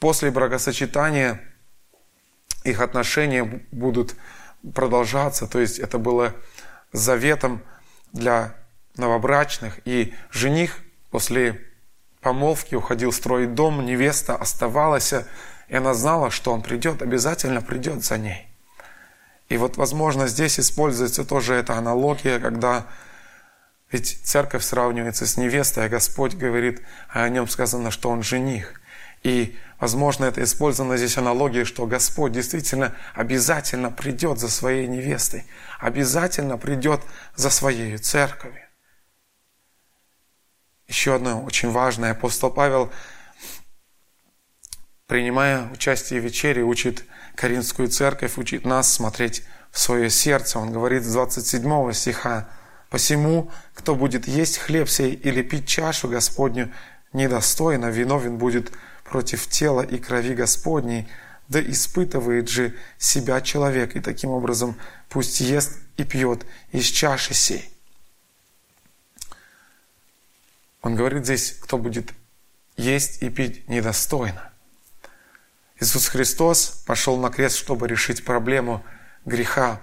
[0.00, 1.40] после бракосочетания
[2.64, 4.16] их отношения будут
[4.74, 5.46] продолжаться.
[5.46, 6.34] То есть это было
[6.92, 7.62] заветом
[8.12, 8.54] для
[8.96, 9.78] новобрачных.
[9.84, 10.78] И жених
[11.10, 11.71] после
[12.22, 15.12] помолвки уходил строить дом, невеста оставалась
[15.68, 18.46] и она знала, что он придет, обязательно придет за ней.
[19.48, 22.86] И вот, возможно, здесь используется тоже эта аналогия, когда
[23.90, 28.80] ведь церковь сравнивается с невестой, а Господь говорит, а о нем сказано, что он жених.
[29.22, 35.44] И, возможно, это использовано здесь аналогия, что Господь действительно обязательно придет за своей невестой,
[35.78, 37.00] обязательно придет
[37.34, 38.62] за своей церковью.
[40.92, 42.10] Еще одно очень важное.
[42.10, 42.92] Апостол Павел
[45.06, 50.58] принимая участие в вечере, учит Каринскую церковь, учит нас смотреть в свое сердце.
[50.58, 52.50] Он говорит с 27 стиха,
[52.90, 56.70] «Посему, кто будет есть хлеб сей или пить чашу Господню
[57.14, 58.70] недостойно, виновен будет
[59.02, 61.08] против тела и крови Господней,
[61.48, 64.76] да испытывает же себя человек, и таким образом
[65.08, 67.72] пусть ест и пьет из чаши сей».
[70.82, 72.12] Он говорит здесь, кто будет
[72.76, 74.50] есть и пить недостойно.
[75.80, 78.84] Иисус Христос пошел на крест, чтобы решить проблему
[79.24, 79.80] греха,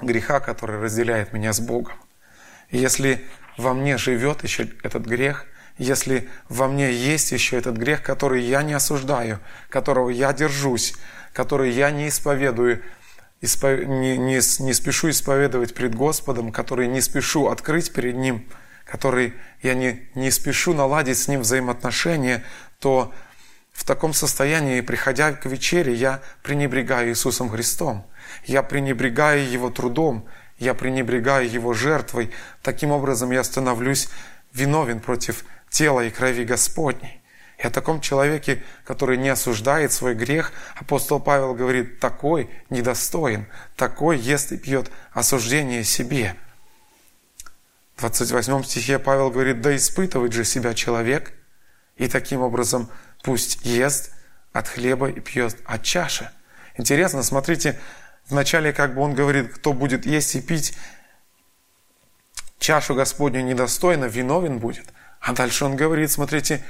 [0.00, 1.94] греха, который разделяет меня с Богом.
[2.70, 3.24] И если
[3.58, 5.46] во мне живет еще этот грех,
[5.78, 10.94] если во мне есть еще этот грех, который я не осуждаю, которого я держусь,
[11.32, 12.82] который я не исповедую,
[13.40, 18.48] не, не, не спешу исповедовать пред Господом, который не спешу открыть перед Ним,
[18.92, 19.32] который
[19.62, 22.44] я не, не спешу наладить с Ним взаимоотношения,
[22.78, 23.10] то
[23.72, 28.06] в таком состоянии, приходя к вечере, я пренебрегаю Иисусом Христом.
[28.44, 30.26] Я пренебрегаю Его трудом,
[30.58, 32.32] я пренебрегаю Его жертвой.
[32.60, 34.10] Таким образом, я становлюсь
[34.52, 37.22] виновен против тела и крови Господней.
[37.56, 44.18] И о таком человеке, который не осуждает свой грех, апостол Павел говорит, такой недостоин, такой
[44.18, 46.36] ест и пьет осуждение себе.
[47.96, 51.34] В 28 стихе Павел говорит, да испытывает же себя человек,
[51.96, 52.90] и таким образом
[53.22, 54.12] Пусть ест
[54.52, 56.30] от хлеба и пьет от чаши.
[56.76, 57.78] Интересно, смотрите,
[58.28, 60.76] вначале как бы он говорит, кто будет есть и пить
[62.58, 64.86] чашу Господню недостойно, виновен будет.
[65.20, 66.64] А дальше он говорит, смотрите,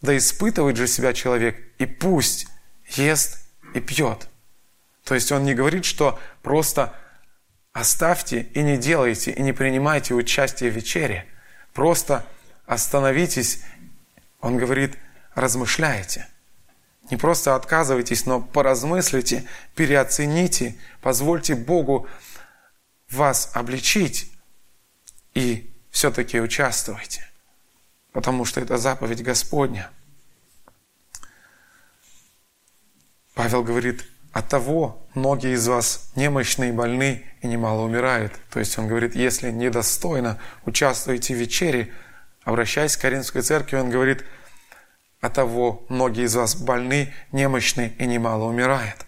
[0.00, 2.48] да испытывает же себя человек, и пусть
[2.88, 4.28] ест и пьет.
[5.04, 6.94] То есть он не говорит, что просто
[7.72, 11.26] оставьте и не делайте, и не принимайте участие в вечере.
[11.72, 12.26] Просто
[12.66, 13.62] остановитесь.
[14.40, 14.96] Он говорит,
[15.34, 16.28] размышляйте.
[17.10, 19.44] Не просто отказывайтесь, но поразмыслите,
[19.74, 22.08] переоцените, позвольте Богу
[23.10, 24.30] вас обличить
[25.34, 27.28] и все-таки участвуйте,
[28.12, 29.90] потому что это заповедь Господня.
[33.34, 38.32] Павел говорит, от того многие из вас немощные, больны и немало умирают.
[38.50, 41.92] То есть он говорит, если недостойно участвуете в вечере,
[42.44, 44.24] обращаясь к Каринской церкви, он говорит,
[45.20, 49.06] от того многие из вас больны, немощны и немало умирает.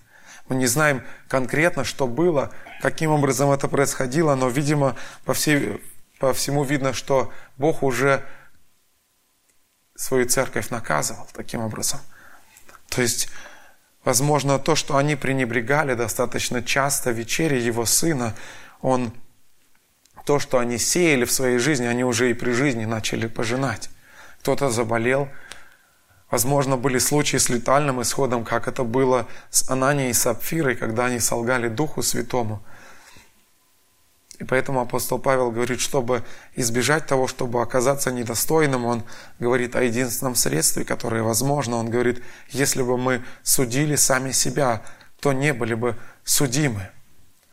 [0.48, 2.52] Мы не знаем конкретно, что было,
[2.82, 5.80] каким образом это происходило, но, видимо, по, всей,
[6.18, 8.24] по всему видно, что Бог уже
[9.94, 12.00] свою церковь наказывал таким образом.
[12.88, 13.28] То есть,
[14.04, 18.34] возможно, то, что они пренебрегали достаточно часто вечере Его Сына,
[18.80, 19.12] Он,
[20.24, 23.90] то, что они сеяли в своей жизни, они уже и при жизни начали пожинать.
[24.40, 25.28] Кто-то заболел,
[26.32, 31.20] Возможно, были случаи с летальным исходом, как это было с Ананией и Сапфирой, когда они
[31.20, 32.62] солгали Духу Святому.
[34.42, 36.24] И поэтому апостол Павел говорит, чтобы
[36.56, 39.04] избежать того, чтобы оказаться недостойным, он
[39.38, 41.76] говорит о единственном средстве, которое возможно.
[41.76, 44.82] Он говорит, если бы мы судили сами себя,
[45.20, 46.90] то не были бы судимы.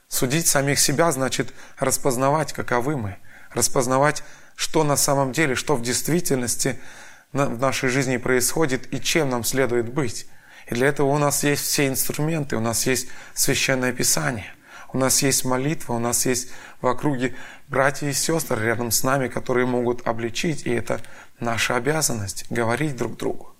[0.08, 3.18] Судить самих себя значит распознавать, каковы мы,
[3.54, 4.24] распознавать,
[4.56, 6.80] что на самом деле, что в действительности–
[7.34, 10.28] в нашей жизни происходит и чем нам следует быть.
[10.68, 14.54] И для этого у нас есть все инструменты, у нас есть священное писание,
[14.94, 16.50] у нас есть молитва, у нас есть
[16.82, 17.36] в округе
[17.68, 21.02] братья и сестры рядом с нами, которые могут обличить, и это
[21.40, 23.56] наша обязанность говорить друг другу,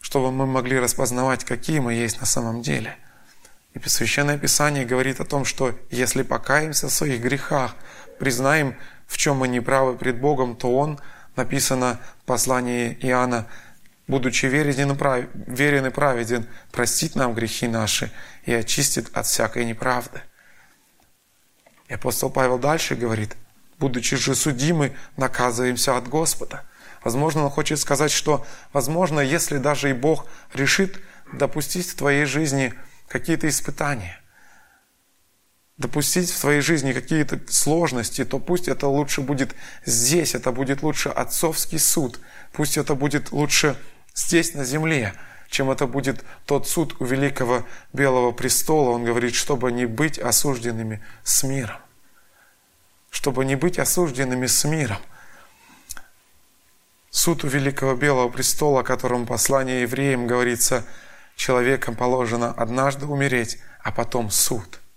[0.00, 2.96] чтобы мы могли распознавать, какие мы есть на самом деле.
[3.74, 7.76] И Священное Писание говорит о том, что если покаемся в своих грехах,
[8.18, 8.76] признаем,
[9.06, 10.98] в чем мы неправы пред Богом, то Он–
[11.38, 13.46] написано в послании Иоанна,
[14.08, 18.10] будучи верен и праведен, простит нам грехи наши
[18.44, 20.22] и очистит от всякой неправды.
[21.88, 23.36] И апостол Павел дальше говорит,
[23.78, 26.64] будучи же судимы, наказываемся от Господа.
[27.04, 30.98] Возможно, он хочет сказать, что, возможно, если даже и Бог решит
[31.32, 32.74] допустить в твоей жизни
[33.08, 34.20] какие-то испытания–
[35.78, 39.54] допустить в твоей жизни какие-то сложности, то пусть это лучше будет
[39.84, 42.18] здесь, это будет лучше отцовский суд,
[42.52, 43.76] пусть это будет лучше
[44.18, 45.14] здесь на земле,
[45.48, 48.90] чем это будет тот суд у великого белого престола.
[48.90, 51.78] Он говорит, чтобы не быть осужденными с миром.
[53.10, 54.98] Чтобы не быть осужденными с миром.
[57.10, 60.84] Суд у великого белого престола, о котором послание евреям говорится,
[61.36, 64.80] человеком положено однажды умереть, а потом суд–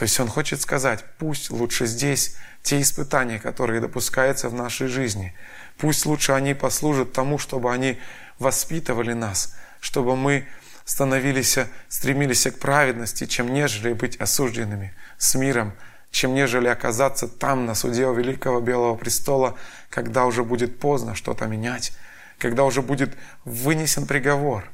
[0.00, 5.34] то есть он хочет сказать, пусть лучше здесь те испытания, которые допускаются в нашей жизни,
[5.76, 7.98] пусть лучше они послужат тому, чтобы они
[8.38, 10.48] воспитывали нас, чтобы мы
[10.86, 11.58] становились,
[11.90, 15.74] стремились к праведности, чем нежели быть осужденными с миром,
[16.10, 19.58] чем нежели оказаться там, на суде у Великого Белого Престола,
[19.90, 21.92] когда уже будет поздно что-то менять,
[22.38, 24.64] когда уже будет вынесен приговор,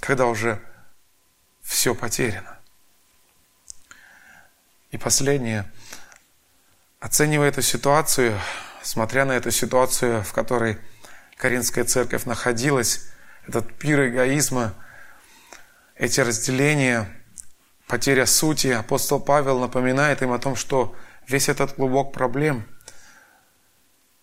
[0.00, 0.60] когда уже
[1.62, 2.59] все потеряно.
[4.90, 5.70] И последнее.
[6.98, 8.36] Оценивая эту ситуацию,
[8.82, 10.78] смотря на эту ситуацию, в которой
[11.36, 13.08] Каринская церковь находилась,
[13.46, 14.74] этот пир эгоизма,
[15.94, 17.08] эти разделения,
[17.86, 20.96] потеря сути, апостол Павел напоминает им о том, что
[21.28, 22.66] весь этот клубок проблем,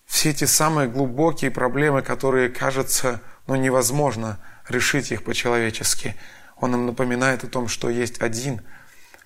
[0.05, 4.37] все эти самые глубокие проблемы, которые, кажется, ну, невозможно
[4.67, 6.17] решить их по-человечески,
[6.57, 8.61] он им напоминает о том, что есть один–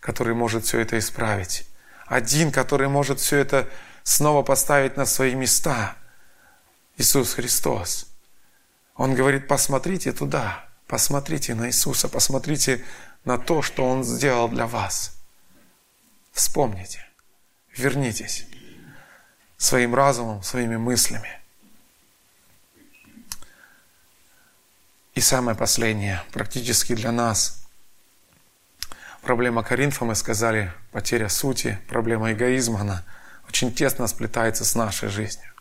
[0.01, 1.65] который может все это исправить.
[2.07, 3.69] Один, который может все это
[4.03, 5.95] снова поставить на свои места.
[6.97, 8.07] Иисус Христос.
[8.95, 12.83] Он говорит, посмотрите туда, посмотрите на Иисуса, посмотрите
[13.23, 15.17] на то, что Он сделал для вас.
[16.33, 17.07] Вспомните,
[17.77, 18.45] вернитесь
[19.57, 21.39] своим разумом, своими мыслями.
[25.13, 27.59] И самое последнее, практически для нас–
[29.21, 33.03] Проблема Коринфа, мы сказали, потеря сути, проблема эгоизма, она
[33.47, 35.51] очень тесно сплетается с нашей жизнью.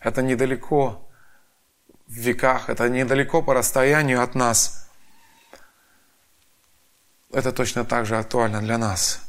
[0.00, 1.08] Это недалеко
[2.06, 4.90] в веках, это недалеко по расстоянию от нас.
[7.32, 9.22] Это точно так же актуально для нас.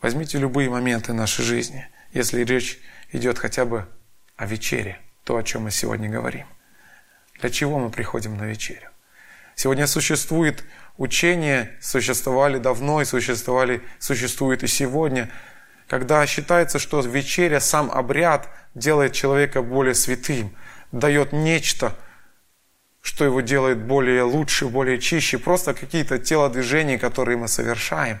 [0.00, 3.88] Возьмите любые моменты нашей жизни, если речь идет хотя бы
[4.36, 6.46] о вечере, то, о чем мы сегодня говорим.
[7.40, 8.88] Для чего мы приходим на вечерю?
[9.56, 10.64] Сегодня существует
[10.96, 15.30] учение, существовали давно и существовали, существует и сегодня,
[15.88, 20.54] когда считается, что вечеря, сам обряд делает человека более святым,
[20.90, 21.94] дает нечто,
[23.00, 28.20] что его делает более лучше, более чище, просто какие-то телодвижения, которые мы совершаем.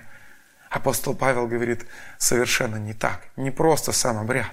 [0.70, 1.86] Апостол Павел говорит,
[2.18, 4.52] совершенно не так, не просто сам обряд.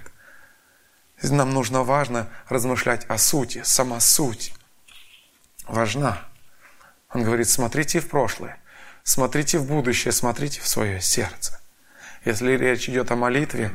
[1.21, 4.53] Нам нужно важно размышлять о сути, сама суть
[5.67, 6.28] важна.
[7.13, 8.57] Он говорит, смотрите в прошлое,
[9.03, 11.59] смотрите в будущее, смотрите в свое сердце.
[12.25, 13.71] Если речь идет о молитве,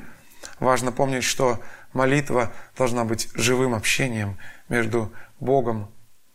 [0.60, 1.60] важно помнить, что
[1.92, 5.90] молитва должна быть живым общением между Богом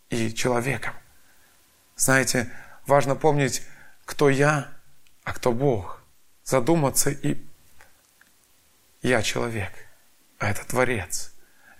[0.09, 0.93] и человеком.
[1.95, 2.51] Знаете,
[2.85, 3.63] важно помнить,
[4.05, 4.69] кто я,
[5.23, 6.01] а кто Бог.
[6.43, 7.37] Задуматься и
[9.01, 9.71] я человек,
[10.39, 11.31] а это Творец.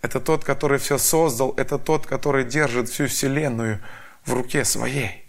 [0.01, 3.81] Это тот, который все создал, это тот, который держит всю Вселенную
[4.29, 5.25] в руке своей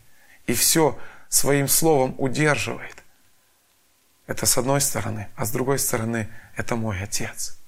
[0.46, 0.98] и все
[1.28, 2.96] своим словом удерживает.
[4.26, 7.59] Это с одной стороны, а с другой стороны это мой Отец.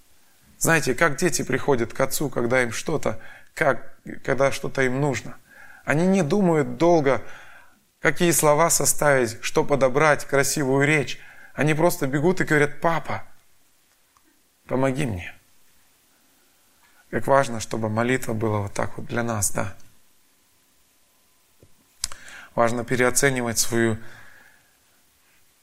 [0.59, 3.19] Знаете, как дети приходят к Отцу, когда им что-то
[3.55, 5.37] как, когда что-то им нужно.
[5.85, 7.23] Они не думают долго,
[8.01, 11.19] какие слова составить, что подобрать, красивую речь.
[11.55, 13.25] Они просто бегут и говорят, папа,
[14.67, 15.35] помоги мне.
[17.11, 19.75] Как важно, чтобы молитва была вот так вот для нас, да.
[22.55, 23.97] Важно переоценивать свою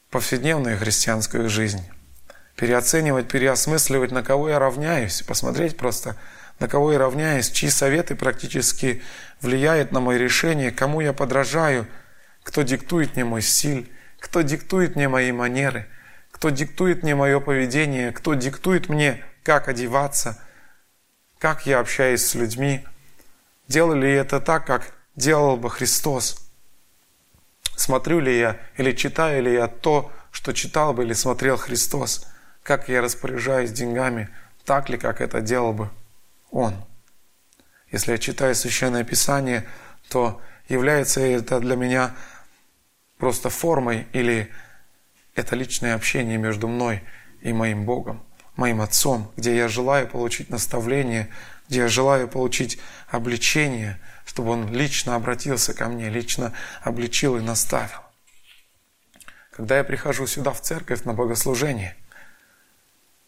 [0.09, 1.87] повседневную христианскую жизнь.
[2.55, 5.21] Переоценивать, переосмысливать, на кого я равняюсь.
[5.21, 6.15] Посмотреть просто,
[6.59, 9.03] на кого я равняюсь, чьи советы практически
[9.39, 11.87] влияют на мои решения, кому я подражаю,
[12.43, 15.87] кто диктует мне мой стиль, кто диктует мне мои манеры,
[16.31, 20.41] кто диктует мне мое поведение, кто диктует мне, как одеваться,
[21.37, 22.83] как я общаюсь с людьми.
[23.67, 26.49] Делаю ли это так, как делал бы Христос?
[27.80, 32.27] Смотрю ли я или читаю ли я то, что читал бы или смотрел Христос?
[32.61, 34.27] Как я распоряжаюсь деньгами,
[34.65, 35.89] так ли, как это делал бы
[36.51, 36.75] он.
[37.89, 39.65] Если я читаю Священное Писание,
[40.09, 42.13] то является это для меня
[43.17, 44.51] просто формой или
[45.34, 47.01] это личное общение между мной
[47.39, 48.21] и моим Богом,
[48.57, 51.30] моим Отцом, где я желаю получить наставление,
[51.69, 52.77] где я желаю получить
[53.07, 56.53] обличение, чтобы Он лично обратился ко мне, лично
[56.84, 58.03] обличил и наставил.
[59.51, 61.95] Когда я прихожу сюда в церковь на богослужение,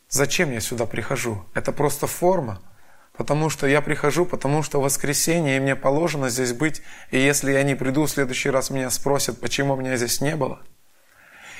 [0.10, 1.44] зачем я сюда прихожу?
[1.56, 2.62] Это просто форма–
[3.14, 6.82] Потому что я прихожу, потому что воскресенье, и мне положено здесь быть.
[7.12, 10.62] И если я не приду, в следующий раз меня спросят, почему меня здесь не было.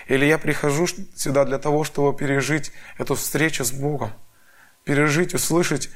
[0.08, 4.12] Или я прихожу сюда для того, чтобы пережить эту встречу с Богом.
[4.86, 5.90] Пережить, услышать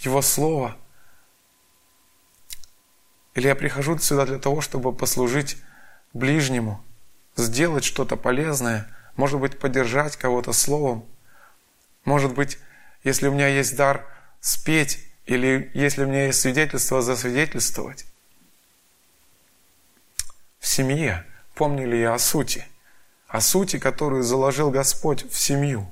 [0.00, 0.76] Его Слово.
[3.36, 5.58] Или я прихожу сюда для того, чтобы послужить
[6.12, 6.82] ближнему,
[7.36, 11.04] сделать что-то полезное, может быть, поддержать кого-то словом.
[12.04, 12.58] Может быть,
[13.04, 14.04] если у меня есть дар–
[14.40, 18.06] спеть, или если у меня есть свидетельство, засвидетельствовать.
[20.58, 21.24] В семье
[21.54, 22.64] помнили я о сути,
[23.28, 25.90] о сути, которую заложил Господь в семью.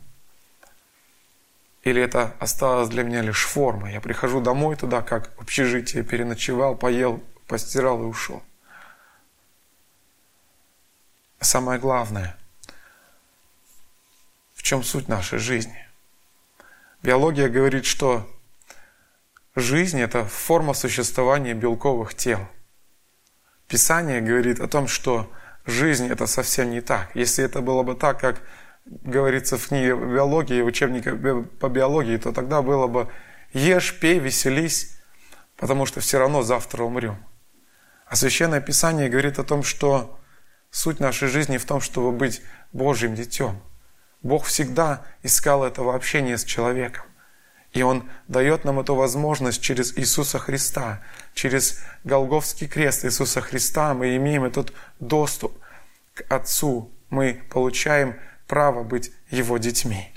[1.82, 3.90] Или это осталось для меня лишь форма.
[3.90, 7.22] Я прихожу домой туда, как в общежитие, переночевал, поел,
[7.54, 8.42] постирал и ушел.
[11.40, 12.36] Самое главное,
[14.54, 15.86] в чем суть нашей жизни?
[17.00, 18.28] Биология говорит, что
[19.56, 22.40] Жизнь– это форма существования белковых тел.
[23.68, 25.30] Писание говорит о том, что
[25.64, 27.14] жизнь– это совсем не так.
[27.14, 28.42] Если это было бы так, как
[28.84, 31.12] говорится в книге биологии, в учебнике
[31.60, 33.08] по биологии, то тогда было бы
[33.52, 34.98] «Ешь, пей, веселись,
[35.56, 37.16] потому что все равно завтра умрем».
[38.06, 40.18] А Священное Писание говорит о том, что
[40.70, 42.42] суть нашей жизни в том, чтобы быть
[42.72, 43.60] Божьим детем.
[44.22, 47.04] Бог всегда искал этого общения с человеком.
[47.72, 51.02] И Он дает нам эту возможность через Иисуса Христа,
[51.34, 55.58] через Голговский крест Иисуса Христа мы имеем этот доступ
[56.14, 56.90] к Отцу.
[57.10, 60.12] Мы получаем право быть Его детьми.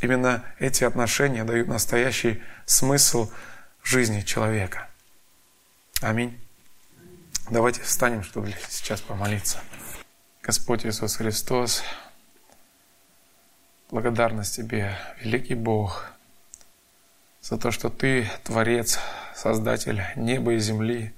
[0.00, 3.30] Именно эти отношения дают настоящий смысл
[3.84, 4.88] жизни человека.
[6.02, 6.36] Аминь.
[7.48, 9.60] Давайте встанем, чтобы сейчас помолиться.
[10.42, 11.84] Господь Иисус Христос,
[13.88, 16.10] Благодарность Тебе, великий Бог,
[17.40, 18.98] за то, что Ты Творец,
[19.36, 21.14] Создатель неба и земли,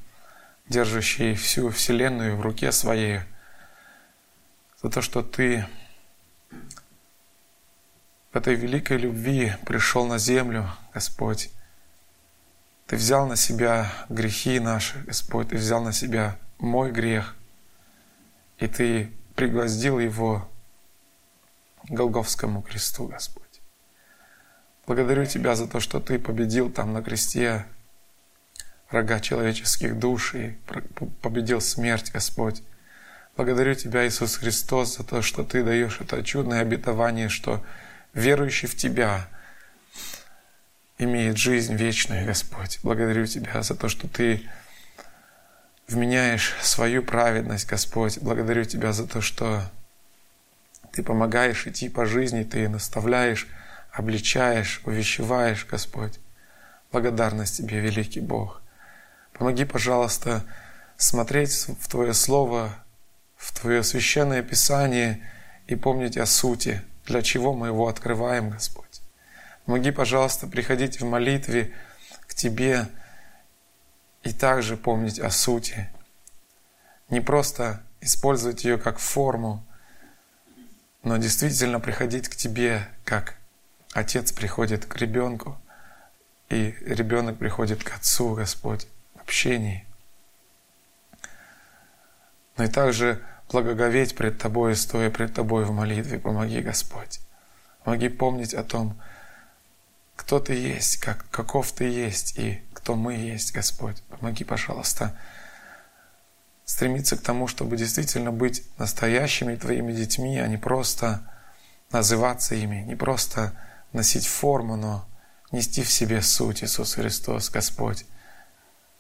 [0.69, 3.21] держащий всю Вселенную в руке Своей,
[4.83, 5.67] за то, что Ты
[8.33, 11.51] в этой великой любви пришел на землю, Господь.
[12.87, 17.35] Ты взял на себя грехи наши, Господь, Ты взял на себя мой грех,
[18.59, 20.49] и Ты пригвоздил его
[21.85, 23.45] к Голговскому кресту, Господь.
[24.87, 27.65] Благодарю Тебя за то, что Ты победил там на кресте
[28.91, 30.59] врага человеческих душ и
[31.23, 32.63] победил смерть, Господь.
[33.35, 37.65] Благодарю Тебя, Иисус Христос, за то, что Ты даешь это чудное обетование, что
[38.13, 39.27] верующий в Тебя
[40.99, 42.79] имеет жизнь вечную, Господь.
[42.83, 44.49] Благодарю Тебя за то, что Ты
[45.89, 48.19] вменяешь свою праведность, Господь.
[48.21, 49.71] Благодарю Тебя за то, что
[50.93, 53.49] Ты помогаешь идти по жизни, Ты наставляешь,
[53.93, 56.19] обличаешь, увещеваешь, Господь.
[56.93, 58.63] Благодарность Тебе, великий Бог.
[59.33, 60.45] Помоги, пожалуйста,
[60.97, 62.73] смотреть в Твое Слово,
[63.37, 65.29] в Твое священное Писание
[65.67, 68.84] и помнить о сути, для чего мы его открываем, Господь.
[69.67, 71.73] Помоги, пожалуйста, приходить в молитве
[72.27, 72.87] к Тебе
[74.23, 75.89] и также помнить о сути.
[77.09, 79.65] Не просто использовать ее как форму,
[81.03, 83.37] но действительно приходить к Тебе, как
[83.93, 85.59] отец приходит к ребенку,
[86.51, 89.87] и ребенок приходит к отцу, Господь, в общении.
[92.57, 96.19] Но и также благоговеть пред Тобой, стоя пред Тобой в молитве.
[96.19, 97.21] Помоги, Господь.
[97.83, 99.01] Помоги помнить о том,
[100.17, 104.03] кто Ты есть, как, каков Ты есть и кто мы есть, Господь.
[104.05, 105.17] Помоги, пожалуйста,
[106.65, 111.31] стремиться к тому, чтобы действительно быть настоящими Твоими детьми, а не просто
[111.91, 113.53] называться ими, не просто
[113.93, 115.07] носить форму, но
[115.53, 118.05] нести в себе суть Иисус Христос, Господь.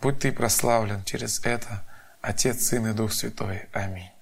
[0.00, 1.84] Будь Ты прославлен через это,
[2.20, 3.66] Отец, Сын и Дух Святой.
[3.72, 4.13] Аминь.